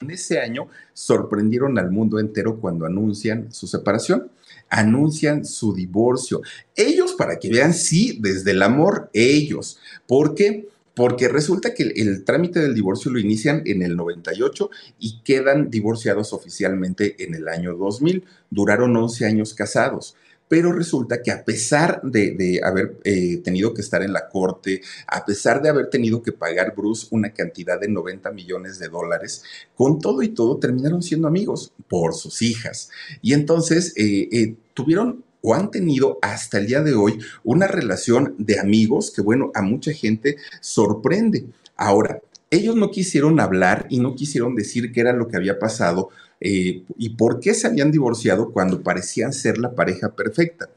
[0.00, 4.30] En ese año sorprendieron al mundo entero cuando anuncian su separación,
[4.70, 6.40] anuncian su divorcio.
[6.74, 9.78] Ellos, para que vean, sí, desde el amor, ellos.
[10.06, 10.68] ¿Por qué?
[10.94, 15.70] Porque resulta que el, el, trámite del divorcio lo inician en el 98 y quedan
[15.70, 18.24] divorciados oficialmente en el año 2000.
[18.50, 20.16] Duraron 11 años casados
[20.50, 25.24] pero resulta que a pesar de, haber eh, tenido que estar en la corte, a
[25.24, 29.44] pesar de haber tenido que pagar Bruce una cantidad de 90 millones de dólares,
[29.76, 32.90] con todo y todo terminaron siendo amigos por sus hijas.
[33.22, 38.34] Y entonces eh, eh, tuvieron o han tenido hasta el día de hoy una relación
[38.36, 41.46] de amigos que, bueno, a mucha gente sorprende.
[41.76, 46.10] Ahora, ellos no quisieron hablar y no quisieron decir qué era lo que había pasado
[46.40, 50.68] eh, y por qué se habían divorciado cuando parecían ser la pareja perfecta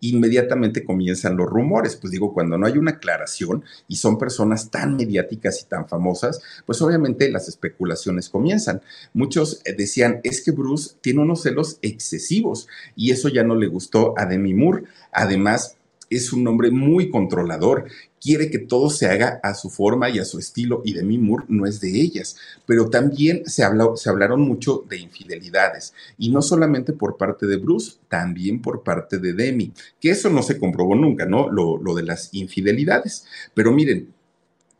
[0.00, 1.96] inmediatamente comienzan los rumores.
[1.96, 6.40] Pues digo, cuando no hay una aclaración y son personas tan mediáticas y tan famosas,
[6.64, 8.82] pues obviamente las especulaciones comienzan.
[9.14, 13.66] Muchos eh, decían, es que Bruce tiene unos celos excesivos y eso ya no le
[13.66, 14.84] gustó a Demi Moore.
[15.12, 15.76] Además,
[16.10, 17.86] es un hombre muy controlador
[18.26, 21.44] quiere que todo se haga a su forma y a su estilo, y Demi Moore
[21.48, 22.36] no es de ellas.
[22.66, 23.62] Pero también se,
[23.94, 29.18] se hablaron mucho de infidelidades, y no solamente por parte de Bruce, también por parte
[29.18, 31.48] de Demi, que eso no se comprobó nunca, ¿no?
[31.50, 33.26] Lo, de las infidelidades.
[33.54, 34.12] Pero miren,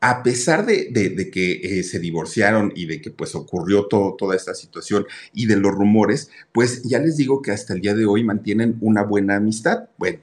[0.00, 5.06] a pesar de, que eh, se divorciaron y de que pues ocurrió toda esta situación
[5.32, 8.76] y de los rumores, pues ya les digo que hasta el día de hoy mantienen
[8.80, 9.88] una buena amistad.
[9.98, 10.18] Bueno,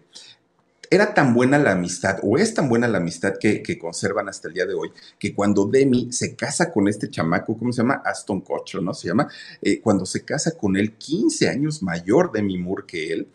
[0.93, 4.53] era tan buena la amistad, o es tan buena la amistad que, conservan hasta el
[4.53, 8.01] día de hoy, que cuando Demi se casa con este chamaco, ¿cómo se llama?
[8.05, 8.93] Aston Kutcher, ¿no?
[8.93, 9.27] Se llama.
[9.61, 13.27] Eh, cuando se casa con él, 15 años mayor Demi Moore que él,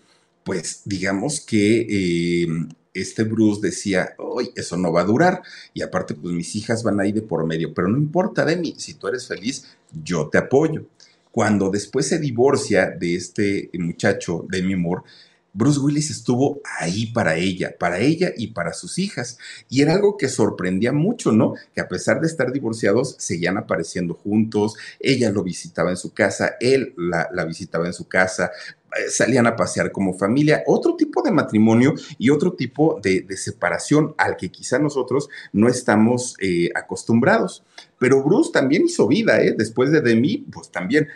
[0.45, 5.43] pues digamos que em, este Bruce decía, hoy eso no va a durar.
[5.75, 7.75] Y aparte, pues mis hijas van ahí de por medio.
[7.75, 9.67] Pero no importa, Demi, si tú eres feliz,
[10.03, 10.87] yo te apoyo.
[11.31, 15.03] Cuando después se divorcia de este muchacho, Demi Moore,
[15.53, 19.39] Bruce Willis estuvo ahí para ella, para ella y para sus hijas.
[19.69, 21.55] Y era algo que sorprendía mucho, ¿no?
[21.75, 26.57] Que a pesar de estar divorciados, seguían apareciendo juntos, ella lo visitaba en su casa,
[26.61, 28.51] él la, visitaba en su casa,
[28.97, 34.15] eh, salían a pasear como familia, otro tipo de matrimonio y otro tipo de, separación
[34.19, 37.65] al que quizá nosotros no estamos eh, acostumbrados.
[37.99, 39.55] Pero Bruce también hizo vida, ¿eh?
[39.57, 41.09] Después de Demi, pues también.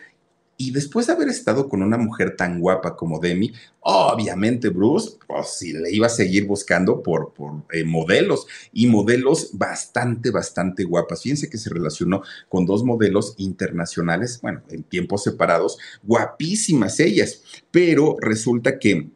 [0.63, 5.57] Y después de haber estado con una mujer tan guapa como Demi, obviamente Bruce, pues
[5.59, 7.33] sí, le iba a seguir buscando por,
[7.73, 11.23] eh, modelos y modelos bastante, bastante guapas.
[11.23, 17.43] Fíjense que se relacionó con dos modelos internacionales, bueno, en tiempos separados, guapísimas ellas,
[17.73, 19.11] pero resulta que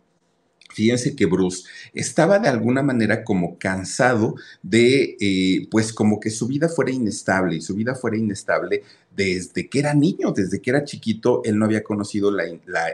[0.77, 1.65] fíjense que Bruce
[1.95, 7.57] estaba de alguna manera como cansado de, eh, pues como que su vida fuera inestable
[7.57, 8.83] y su vida fuera inestable
[9.17, 12.45] desde que era niño, desde que era chiquito, él no había conocido la,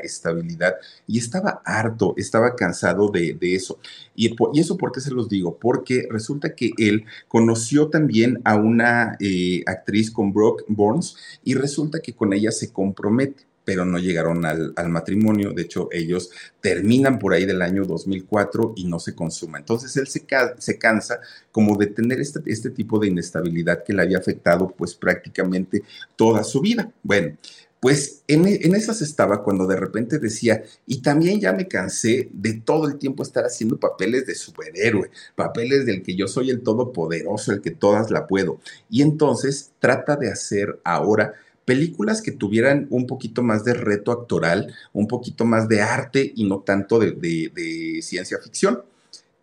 [0.04, 0.76] estabilidad
[1.08, 3.80] y estaba harto, estaba cansado de, eso.
[4.14, 5.58] Y, eso, ¿por qué se los digo?
[5.58, 11.98] Porque resulta que él conoció también a una eh, actriz con Brooke Burns y resulta
[11.98, 15.52] que con ella se compromete pero no llegaron al, matrimonio.
[15.52, 19.58] De hecho, ellos terminan por ahí del año 2004 y no se consuma.
[19.58, 24.18] Entonces, él se, cansa como de tener este, este, tipo de inestabilidad que le había
[24.18, 25.82] afectado pues prácticamente
[26.16, 26.90] toda su vida.
[27.02, 27.36] Bueno.
[27.80, 32.52] Pues en, en, esas estaba cuando de repente decía, y también ya me cansé de
[32.52, 37.50] todo el tiempo estar haciendo papeles de superhéroe, papeles del que yo soy el todopoderoso,
[37.50, 38.60] el que todas la puedo.
[38.88, 41.34] Y entonces trata de hacer ahora
[41.64, 46.44] películas que tuvieran un poquito más de reto actoral, un poquito más de arte y
[46.44, 48.82] no tanto de, ciencia ficción.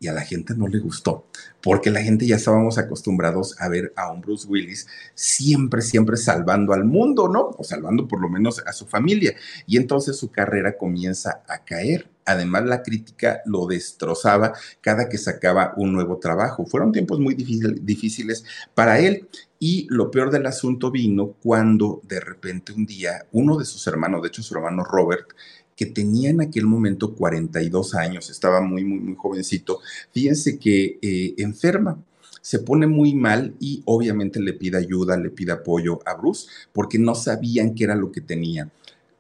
[0.01, 1.25] Y a la gente no le gustó,
[1.61, 6.71] porque la gente ya estábamos acostumbrados a ver a un Bruce Willis siempre, siempre salvando
[6.71, 7.49] al mundo, ¿no?
[7.57, 9.35] O salvando por lo menos a su familia.
[9.67, 12.07] Y entonces su carrera comienza a caer.
[12.29, 16.63] Además, la crítica lo destrozaba cada que sacaba un nuevo trabajo.
[16.67, 18.43] Fueron tiempos muy difíciles
[18.75, 19.27] para él.
[19.57, 24.21] Y lo peor del asunto vino cuando de repente un día uno de sus hermanos,
[24.21, 25.29] de hecho su hermano Robert,
[25.75, 29.79] que tenía en aquel momento 42 años, estaba muy, muy, muy jovencito,
[30.11, 31.97] fíjense que eh, enferma,
[32.41, 36.99] se pone muy mal y obviamente le pide ayuda, le pide apoyo a Bruce, porque
[36.99, 38.69] no sabían qué era lo que tenía.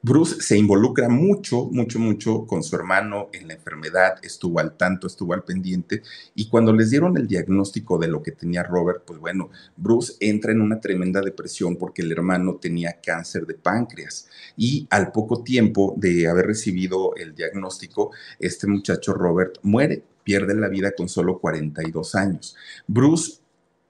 [0.01, 5.07] Bruce se involucra mucho, mucho, mucho con su hermano en la enfermedad, estuvo al tanto,
[5.07, 6.03] estuvo al pendiente
[6.35, 10.53] y cuando les dieron el diagnóstico de lo que tenía Robert, pues bueno, Bruce entra
[10.53, 15.93] en una tremenda depresión porque el hermano tenía cáncer de páncreas y al poco tiempo
[15.97, 22.15] de haber recibido el diagnóstico, este muchacho Robert muere, pierde la vida con solo 42
[22.15, 22.55] años.
[22.87, 23.39] Bruce,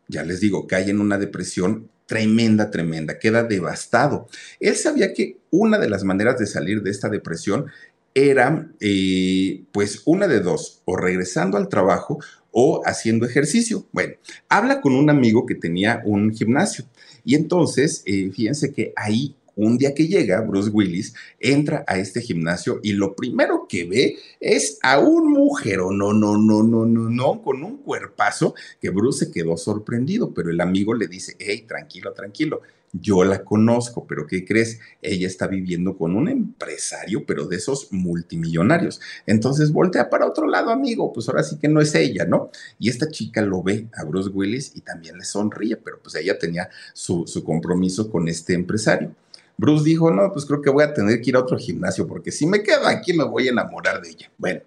[0.07, 4.27] ya les digo, cae en una depresión tremenda, tremenda, queda devastado.
[4.59, 7.67] Él sabía que una de las maneras de salir de esta depresión
[8.15, 12.17] era, eh, pues, una de dos, o regresando al trabajo
[12.51, 13.85] o haciendo ejercicio.
[13.91, 14.15] Bueno,
[14.49, 16.85] habla con un amigo que tenía un gimnasio
[17.23, 19.35] y entonces, eh, fíjense que ahí
[19.65, 24.17] un día que llega Bruce Willis, entra a este gimnasio y lo primero que ve
[24.39, 29.25] es a un mujer, no, no, no, no, no, no, con un cuerpazo que Bruce
[29.25, 34.25] se quedó sorprendido, pero el amigo le dice, hey, tranquilo, tranquilo, yo la conozco, pero
[34.25, 34.79] ¿qué crees?
[35.01, 38.99] Ella está viviendo con un empresario, pero de esos multimillonarios.
[39.25, 42.49] Entonces voltea para otro lado, amigo, pues ahora sí que no es ella, ¿no?
[42.79, 46.39] Y esta chica lo ve a Bruce Willis y también le sonríe, pero pues ella
[46.39, 49.13] tenía su, su compromiso con este empresario.
[49.59, 52.31] Bruce dijo, no, pues creo que voy a tener que ir a otro gimnasio porque
[52.31, 54.31] si me quedo aquí me voy a enamorar de ella.
[54.37, 54.61] Bueno,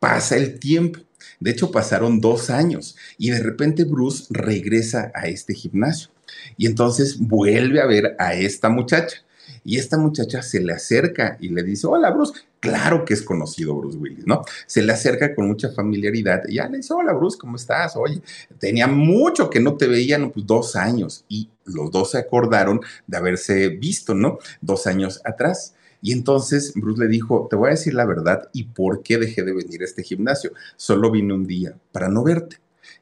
[0.00, 0.98] pasa el tiempo.
[1.38, 6.10] De hecho, pasaron dos años y de repente Bruce regresa a este gimnasio
[6.56, 9.18] y entonces vuelve a ver a esta muchacha.
[9.64, 13.76] Y esta muchacha se le acerca y le dice, hola Bruce, claro que es conocido
[13.76, 14.42] Bruce Willis, ¿no?
[14.66, 17.96] Se le acerca con mucha familiaridad y ya le dice, hola Bruce, ¿cómo estás?
[17.96, 18.22] Oye,
[18.58, 21.24] tenía mucho que no te veían, pues dos años.
[21.28, 24.38] Y los dos se acordaron de haberse visto, ¿no?
[24.60, 25.74] Dos años atrás.
[26.02, 29.42] Y entonces Bruce le dijo, te voy a decir la verdad y por qué dejé
[29.42, 30.52] de venir a este gimnasio.
[30.76, 32.56] Solo vine un día para no verte.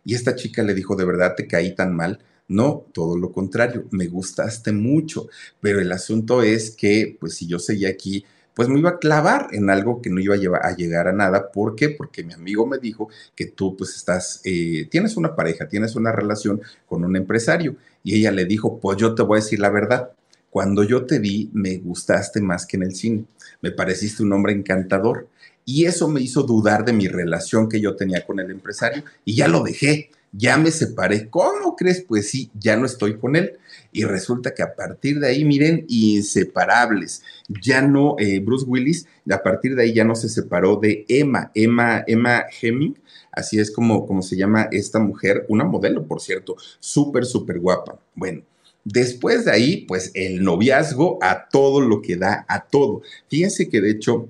[0.05, 2.19] Y esta chica le dijo, de verdad te caí tan mal.
[2.49, 5.29] No, todo lo contrario, me gustaste mucho,
[5.61, 8.25] pero el asunto es que, pues si yo seguía aquí,
[8.59, 11.53] pues me iba a clavar en algo que no iba a, llegar a nada.
[11.53, 11.91] ¿Por qué?
[11.91, 16.11] Porque mi amigo me dijo que tú pues estás, eh, tienes una pareja, tienes una
[16.11, 17.77] relación con un empresario.
[18.03, 20.11] Y ella le dijo, pues yo te voy a decir la verdad.
[20.51, 23.27] Cuando yo te vi, me gustaste más que en el cine.
[23.61, 25.29] Me pareciste un hombre encantador.
[25.65, 29.37] Y eso me hizo dudar de mi relación que yo tenía con el empresario y
[29.37, 31.29] ya lo dejé ya me separé.
[31.31, 32.03] ¿Cómo crees?
[32.03, 33.59] Pues sí, ya no estoy con él.
[33.93, 37.23] Y resulta que a partir de ahí, miren, inseparables.
[37.63, 41.51] Ya no, eh, Bruce Willis, a partir de ahí ya no se separó de Emma,
[41.55, 42.99] Emma, Emma Hemming.
[43.33, 47.99] Así es como, como se llama esta mujer, una modelo, por cierto, súper, súper guapa.
[48.15, 48.43] Bueno.
[48.85, 53.03] Después de ahí, pues el noviazgo a todo lo que da, a todo.
[53.29, 54.29] Fíjense que de hecho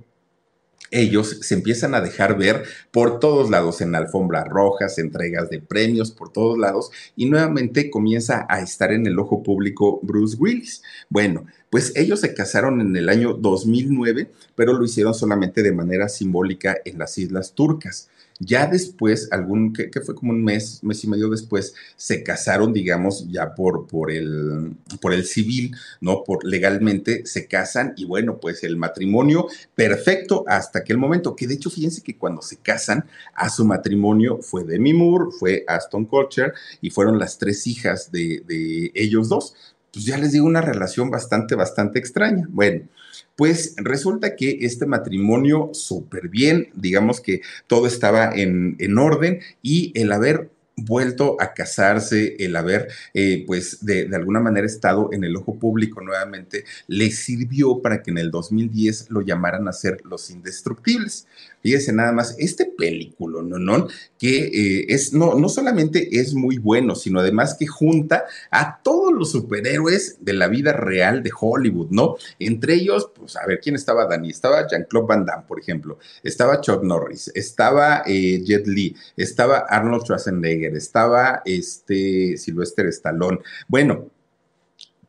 [0.91, 6.11] ellos se empiezan a dejar ver por todos lados, en alfombras rojas, entregas de premios
[6.11, 10.83] por todos lados, y nuevamente comienza a estar en el ojo público Bruce Willis.
[11.09, 16.09] Bueno, pues ellos se casaron en el año 2009, pero lo hicieron solamente de manera
[16.09, 18.09] simbólica en las Islas Turcas.
[18.41, 23.27] Ya después, algún, que, fue como un mes, mes y medio después, se casaron, digamos,
[23.29, 26.23] ya por, por, el, por el civil, ¿no?
[26.23, 31.55] Por legalmente se casan y bueno, pues el matrimonio perfecto hasta aquel momento, que de
[31.55, 36.55] hecho, fíjense que cuando se casan, a su matrimonio fue Demi Moore, fue Aston Kutcher
[36.81, 39.55] y fueron las tres hijas de, de ellos dos.
[39.99, 42.47] Pues ya les digo, una relación bastante, bastante extraña.
[42.51, 42.87] Bueno,
[43.35, 49.91] pues resulta que este matrimonio súper bien, digamos que todo estaba en, en orden y
[50.01, 55.25] el haber vuelto a casarse, el haber, eh, pues, de, de, alguna manera estado en
[55.25, 60.01] el ojo público nuevamente, le sirvió para que en el 2010 lo llamaran a ser
[60.05, 61.27] Los Indestructibles.
[61.63, 63.59] Fíjese nada más, este película, ¿no?
[63.59, 63.89] ¿no?
[64.19, 69.13] Que eh, es, no, no solamente es muy bueno, sino además que junta a todos
[69.13, 72.17] los superhéroes de la vida real de Hollywood, ¿no?
[72.39, 74.31] Entre ellos, pues, a ver, ¿quién estaba Dani?
[74.31, 80.05] Estaba Jean-Claude Van Damme, por ejemplo, estaba Chuck Norris, estaba eh, Jet Li, estaba Arnold
[80.05, 83.39] Schwarzenegger, estaba este Sylvester Stallone.
[83.67, 84.11] Bueno,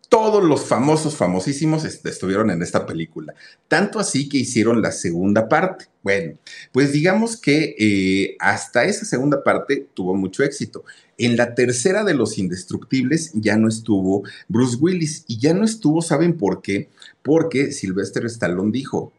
[0.09, 3.35] todos los famosos, famosísimos estuvieron en esta película.
[3.67, 5.85] Tanto así que hicieron la segunda parte.
[6.01, 6.33] Bueno,
[6.71, 10.83] pues digamos que eh, hasta esa segunda parte tuvo mucho éxito.
[11.19, 16.01] En la tercera de Los Indestructibles ya no estuvo Bruce Willis y ya no estuvo,
[16.01, 16.89] ¿saben por qué?
[17.21, 19.13] Porque Sylvester Stallone dijo,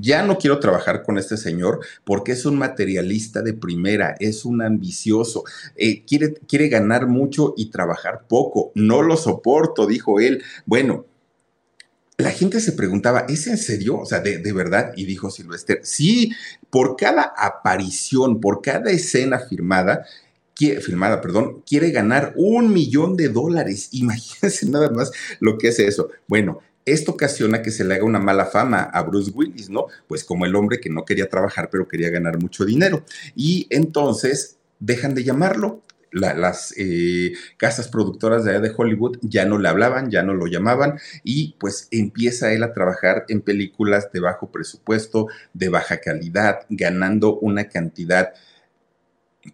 [0.00, 4.62] ya no quiero trabajar con este señor porque es un materialista de primera, es un
[4.62, 5.44] ambicioso,
[5.76, 8.72] eh, quiere, quiere ganar mucho y trabajar poco.
[8.74, 10.42] No lo soporto, dijo él.
[10.66, 11.06] Bueno,
[12.16, 13.98] la gente se preguntaba, ¿es en serio?
[13.98, 14.92] O sea, de, de, verdad.
[14.96, 16.32] Y dijo Silvester, sí,
[16.70, 20.04] por cada aparición, por cada escena firmada,
[20.80, 23.88] filmada, perdón, quiere ganar un millón de dólares.
[23.92, 25.10] Imagínense nada más
[25.40, 26.10] lo que es eso.
[26.26, 29.86] Bueno, esto ocasiona que se le haga una mala fama a Bruce Willis, ¿no?
[30.06, 33.04] Pues como el hombre que no quería trabajar pero quería ganar mucho dinero.
[33.34, 35.82] Y entonces dejan de llamarlo.
[36.12, 40.46] las eh, casas productoras de allá de Hollywood ya no le hablaban, ya no lo
[40.46, 46.60] llamaban y pues empieza él a trabajar en películas de bajo presupuesto, de baja calidad,
[46.68, 48.32] ganando una cantidad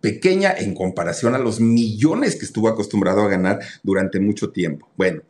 [0.03, 4.87] pequeña en comparación a los millones que estuvo acostumbrado a ganar durante mucho tiempo.
[4.97, 5.23] Bueno,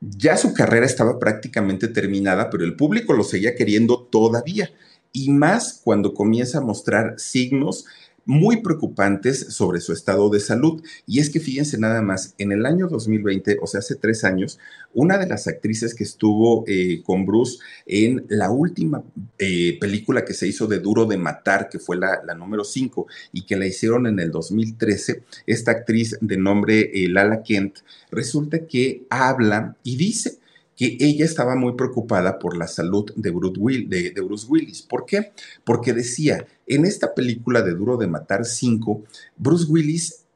[0.00, 4.70] ya su carrera estaba prácticamente terminada, pero el público lo seguía queriendo todavía.
[5.12, 7.86] Y más cuando comienza a mostrar signos
[8.26, 10.82] muy preocupantes sobre su estado de salud.
[11.06, 14.58] Y es que fíjense nada más, en el año 2020, o sea, hace tres años,
[14.92, 19.04] una de las actrices que estuvo eh, con Bruce en la última
[19.38, 23.46] eh, película que se hizo de Duro de Matar, que fue la, número 5 y
[23.46, 27.78] que la hicieron en el 2013, esta actriz de nombre eh, Lala Kent,
[28.10, 30.38] resulta que habla y dice
[30.76, 34.82] que ella estaba muy preocupada por la salud de Bruce, Willis.
[34.82, 35.32] ¿Por qué?
[35.64, 39.02] Porque decía, en esta película de Duro de Matar 5,
[39.36, 40.26] Bruce Willis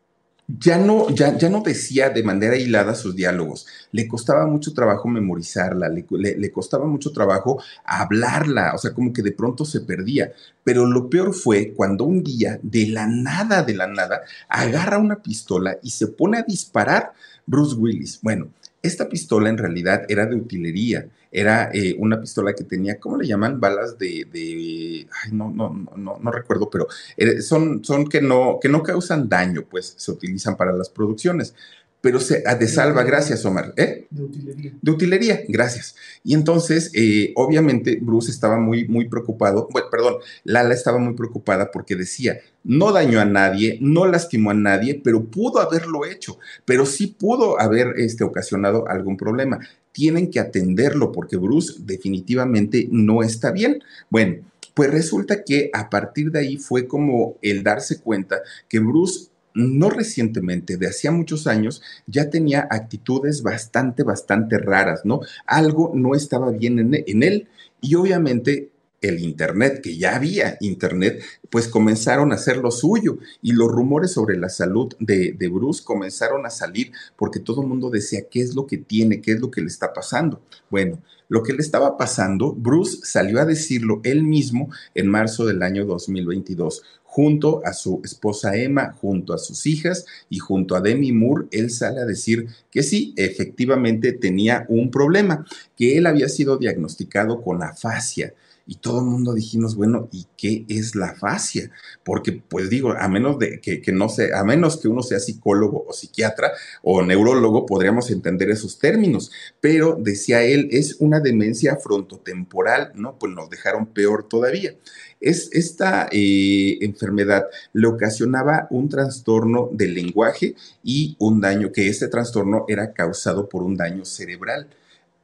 [0.58, 3.66] ya no, ya, ya no decía de manera hilada sus diálogos.
[3.92, 9.22] Le costaba mucho trabajo memorizarla, le, le, costaba mucho trabajo hablarla, o sea, como que
[9.22, 10.32] de pronto se perdía.
[10.64, 15.22] Pero lo peor fue cuando un día, de la nada, de la nada, agarra una
[15.22, 17.12] pistola y se pone a disparar
[17.46, 18.18] Bruce Willis.
[18.22, 18.48] Bueno,
[18.82, 23.26] esta pistola en realidad era de utilería, era eh, una pistola que tenía, ¿cómo le
[23.26, 23.60] llaman?
[23.60, 28.68] Balas de, ay, no, no, no, no recuerdo, pero eh, son, son que, no, que
[28.68, 31.54] no causan daño, pues se utilizan para las producciones
[32.00, 33.74] pero se ah, de salva, gracias Omar.
[33.76, 34.06] ¿Eh?
[34.10, 34.72] De utilería.
[34.80, 35.94] De utilería, gracias.
[36.24, 41.70] Y entonces, eh, obviamente, Bruce estaba muy, muy preocupado, bueno, perdón, Lala estaba muy preocupada
[41.70, 46.86] porque decía, no dañó a nadie, no lastimó a nadie, pero pudo haberlo hecho, pero
[46.86, 49.60] sí pudo haber este, ocasionado algún problema.
[49.92, 53.82] Tienen que atenderlo porque Bruce definitivamente no está bien.
[54.08, 54.36] Bueno,
[54.74, 59.90] pues resulta que a partir de ahí fue como el darse cuenta que Bruce no
[59.90, 65.20] recientemente, de hacía muchos años, ya tenía actitudes bastante, bastante raras, ¿no?
[65.46, 67.48] Algo no estaba bien en, él
[67.80, 68.70] y obviamente
[69.00, 74.12] el Internet, que ya había Internet, pues comenzaron a hacer lo suyo y los rumores
[74.12, 78.42] sobre la salud de, de, Bruce comenzaron a salir porque todo el mundo decía, ¿qué
[78.42, 79.22] es lo que tiene?
[79.22, 80.42] ¿Qué es lo que le está pasando?
[80.68, 80.98] Bueno,
[81.30, 85.86] lo que le estaba pasando, Bruce salió a decirlo él mismo en marzo del año
[85.86, 91.48] 2022 junto a su esposa Emma, junto a sus hijas y junto a Demi Moore,
[91.50, 95.44] él sale a decir que sí, efectivamente tenía un problema,
[95.76, 98.32] que él había sido diagnosticado con afasia
[98.70, 101.72] y todo el mundo dijimos, bueno, ¿y qué es la fascia?
[102.04, 105.84] Porque, pues digo, a menos de que, no sé, a menos que uno sea psicólogo
[105.88, 106.52] o psiquiatra
[106.84, 109.32] o neurólogo, podríamos entender esos términos.
[109.60, 113.18] Pero, decía él, es una demencia frontotemporal, ¿no?
[113.18, 114.76] Pues nos dejaron peor todavía.
[115.20, 122.08] Es, esta eh, enfermedad le ocasionaba un trastorno del lenguaje y un daño, que ese
[122.08, 124.68] trastorno era causado por un daño cerebral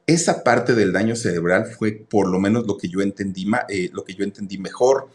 [0.07, 4.05] esa parte del daño cerebral fue por lo menos lo que yo entendí, eh, lo
[4.05, 5.09] que yo entendí mejor.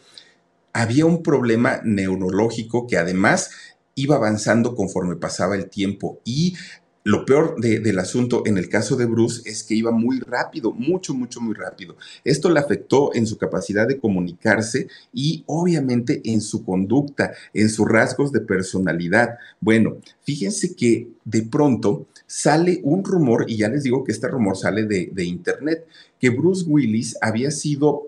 [0.71, 3.49] Había un problema neurológico que además
[3.95, 6.55] iba avanzando conforme pasaba el tiempo y
[7.03, 11.13] lo peor del asunto en el caso de Bruce es que iba muy rápido, mucho,
[11.13, 11.97] mucho, muy rápido.
[12.23, 17.89] Esto le afectó en su capacidad de comunicarse y obviamente en su conducta, en sus
[17.89, 19.37] rasgos de personalidad.
[19.59, 24.57] Bueno, fíjense que de pronto sale un rumor, y ya les digo que este rumor
[24.57, 25.85] sale de, internet,
[26.19, 28.07] que Bruce Willis había sido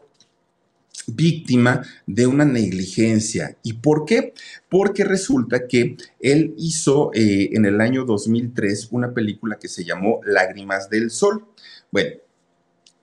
[1.08, 3.58] víctima de una negligencia.
[3.64, 4.34] ¿Y por qué?
[4.70, 10.20] Porque resulta que él hizo eh, en el año 2003 una película que se llamó
[10.26, 11.46] Lágrimas del Sol.
[11.92, 12.12] Bueno,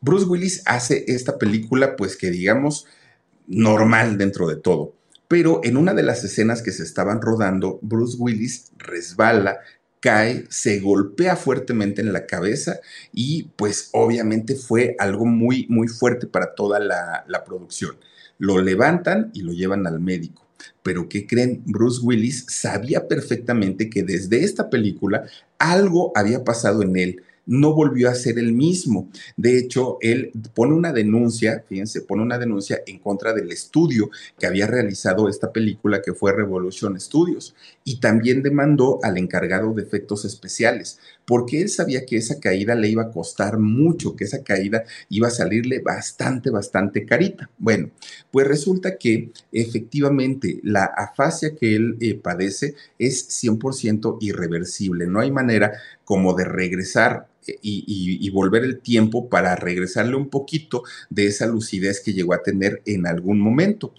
[0.01, 2.87] Bruce Willis hace esta película, pues que digamos,
[3.47, 4.95] normal dentro de todo.
[5.29, 9.61] Pero en una de las escenas que se estaban rodando, Bruce Willis resbala,
[10.03, 12.81] cae, se golpea fuertemente en la cabeza
[13.13, 17.97] y pues obviamente fue algo muy, muy fuerte para toda la, la producción.
[18.37, 20.45] Lo levantan y lo llevan al médico.
[20.83, 21.63] Pero ¿qué creen?
[21.67, 25.25] Bruce Willis sabía perfectamente que desde esta película
[25.59, 29.09] algo había pasado en él no volvió a ser el mismo.
[29.37, 34.47] De hecho, él pone una denuncia, fíjense, pone una denuncia en contra del estudio que
[34.47, 40.25] había realizado esta película que fue Revolution Studios y también demandó al encargado de efectos
[40.25, 44.85] especiales porque él sabía que esa caída le iba a costar mucho, que esa caída
[45.09, 47.49] iba a salirle bastante, bastante carita.
[47.59, 47.91] Bueno,
[48.31, 55.31] pues resulta que efectivamente la afasia que él eh, padece es 100% irreversible, no hay
[55.31, 55.73] manera
[56.05, 57.29] como de regresar
[57.61, 62.83] y, volver el tiempo para regresarle un poquito de esa lucidez que llegó a tener
[62.87, 63.93] en algún momento.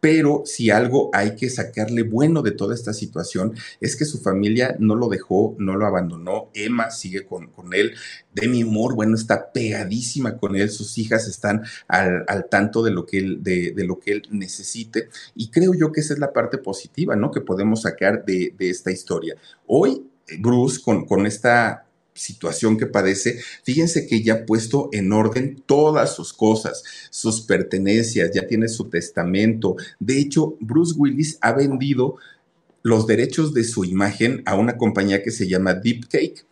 [0.00, 4.74] Pero si algo hay que sacarle bueno de toda esta situación es que su familia
[4.78, 6.50] no lo dejó, no lo abandonó.
[6.54, 7.92] Emma sigue con, él.
[8.34, 10.70] Demi Moore, bueno, está pegadísima con él.
[10.70, 15.10] Sus hijas están al, tanto de lo, que él, de, lo que él necesite.
[15.34, 17.30] Y creo yo que esa es la parte positiva, ¿no?
[17.30, 19.36] Que podemos sacar de, esta historia.
[19.66, 25.62] Hoy, Bruce, con, con esta situación que padece, fíjense que ya ha puesto en orden
[25.66, 29.76] todas sus cosas, sus pertenencias, ya tiene su testamento.
[29.98, 32.16] De hecho, Bruce Willis ha vendido
[32.82, 36.44] los derechos de su imagen a una compañía que se llama Deep Cake.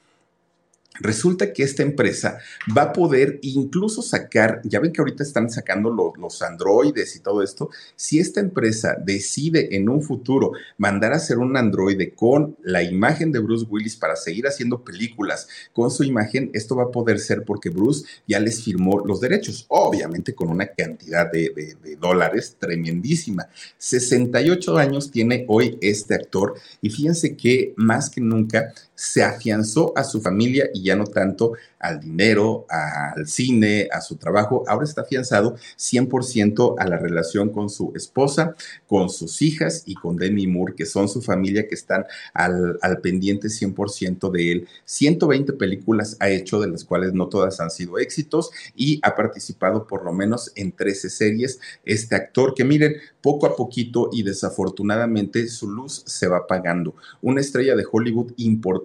[1.01, 2.39] Resulta que esta empresa
[2.77, 7.43] va a poder incluso sacar, ya ven que ahorita están sacando los, androides y todo
[7.43, 12.83] esto, si esta empresa decide en un futuro mandar a hacer un androide con la
[12.83, 17.19] imagen de Bruce Willis para seguir haciendo películas con su imagen, esto va a poder
[17.19, 22.57] ser porque Bruce ya les firmó los derechos, obviamente con una cantidad de, de dólares
[22.59, 23.49] tremendísima.
[23.79, 30.03] 68 años tiene hoy este actor y fíjense que más que nunca se afianzó a
[30.03, 34.65] su familia y ya no tanto al dinero, al cine, a su trabajo.
[34.67, 38.57] Ahora está afianzado 100% a la relación con su esposa,
[38.89, 43.01] con sus hijas y con Demi Moore, que son su familia, que están al, al
[43.01, 44.69] pendiente 100% de él.
[44.85, 49.87] 120 películas ha hecho, de las cuales no todas han sido éxitos, y ha participado
[49.87, 51.61] por lo menos en 13 series.
[51.85, 56.95] Este actor que miren, poco a poquito y desafortunadamente su luz se va apagando.
[57.23, 58.33] Una estrella de Hollywood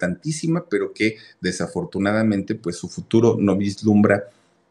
[0.04, 4.30] importantísima, pero que desafortunadamente pues su futuro no vislumbra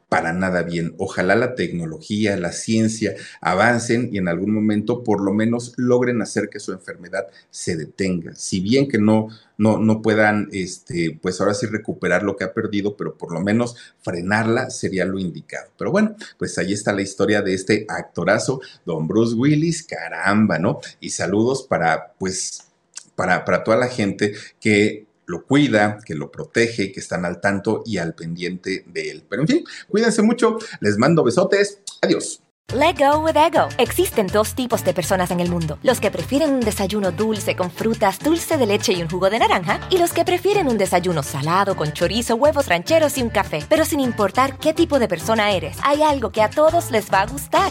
[0.09, 0.95] para nada bien.
[0.99, 6.51] Ojalá la tecnología, la ciencia avancen y en algún momento por lo menos logren hacer
[6.51, 8.35] que su enfermedad se detenga.
[8.35, 12.53] Si bien que no, no, no puedan, este, pues ahora sí recuperar lo que ha
[12.53, 15.71] perdido, pero por lo menos frenarla sería lo indicado.
[15.79, 20.81] Pero bueno, pues ahí está la historia de este actorazo, don Bruce Willis, caramba, ¿no?
[21.01, 22.73] Y saludos para, pues,
[23.15, 27.83] para, para toda la gente que lo cuida, que lo protege, que están al tanto
[27.85, 29.25] y al pendiente de él.
[29.29, 32.43] Pero en fin, cuídense mucho, les mando besotes, adiós.
[32.75, 33.69] Let go with ego.
[33.77, 37.71] Existen dos tipos de personas en el mundo: los que prefieren un desayuno dulce con
[37.71, 41.23] frutas, dulce de leche y un jugo de naranja, y los que prefieren un desayuno
[41.23, 43.63] salado con chorizo, huevos rancheros y un café.
[43.69, 47.21] Pero sin importar qué tipo de persona eres, hay algo que a todos les va
[47.21, 47.71] a gustar.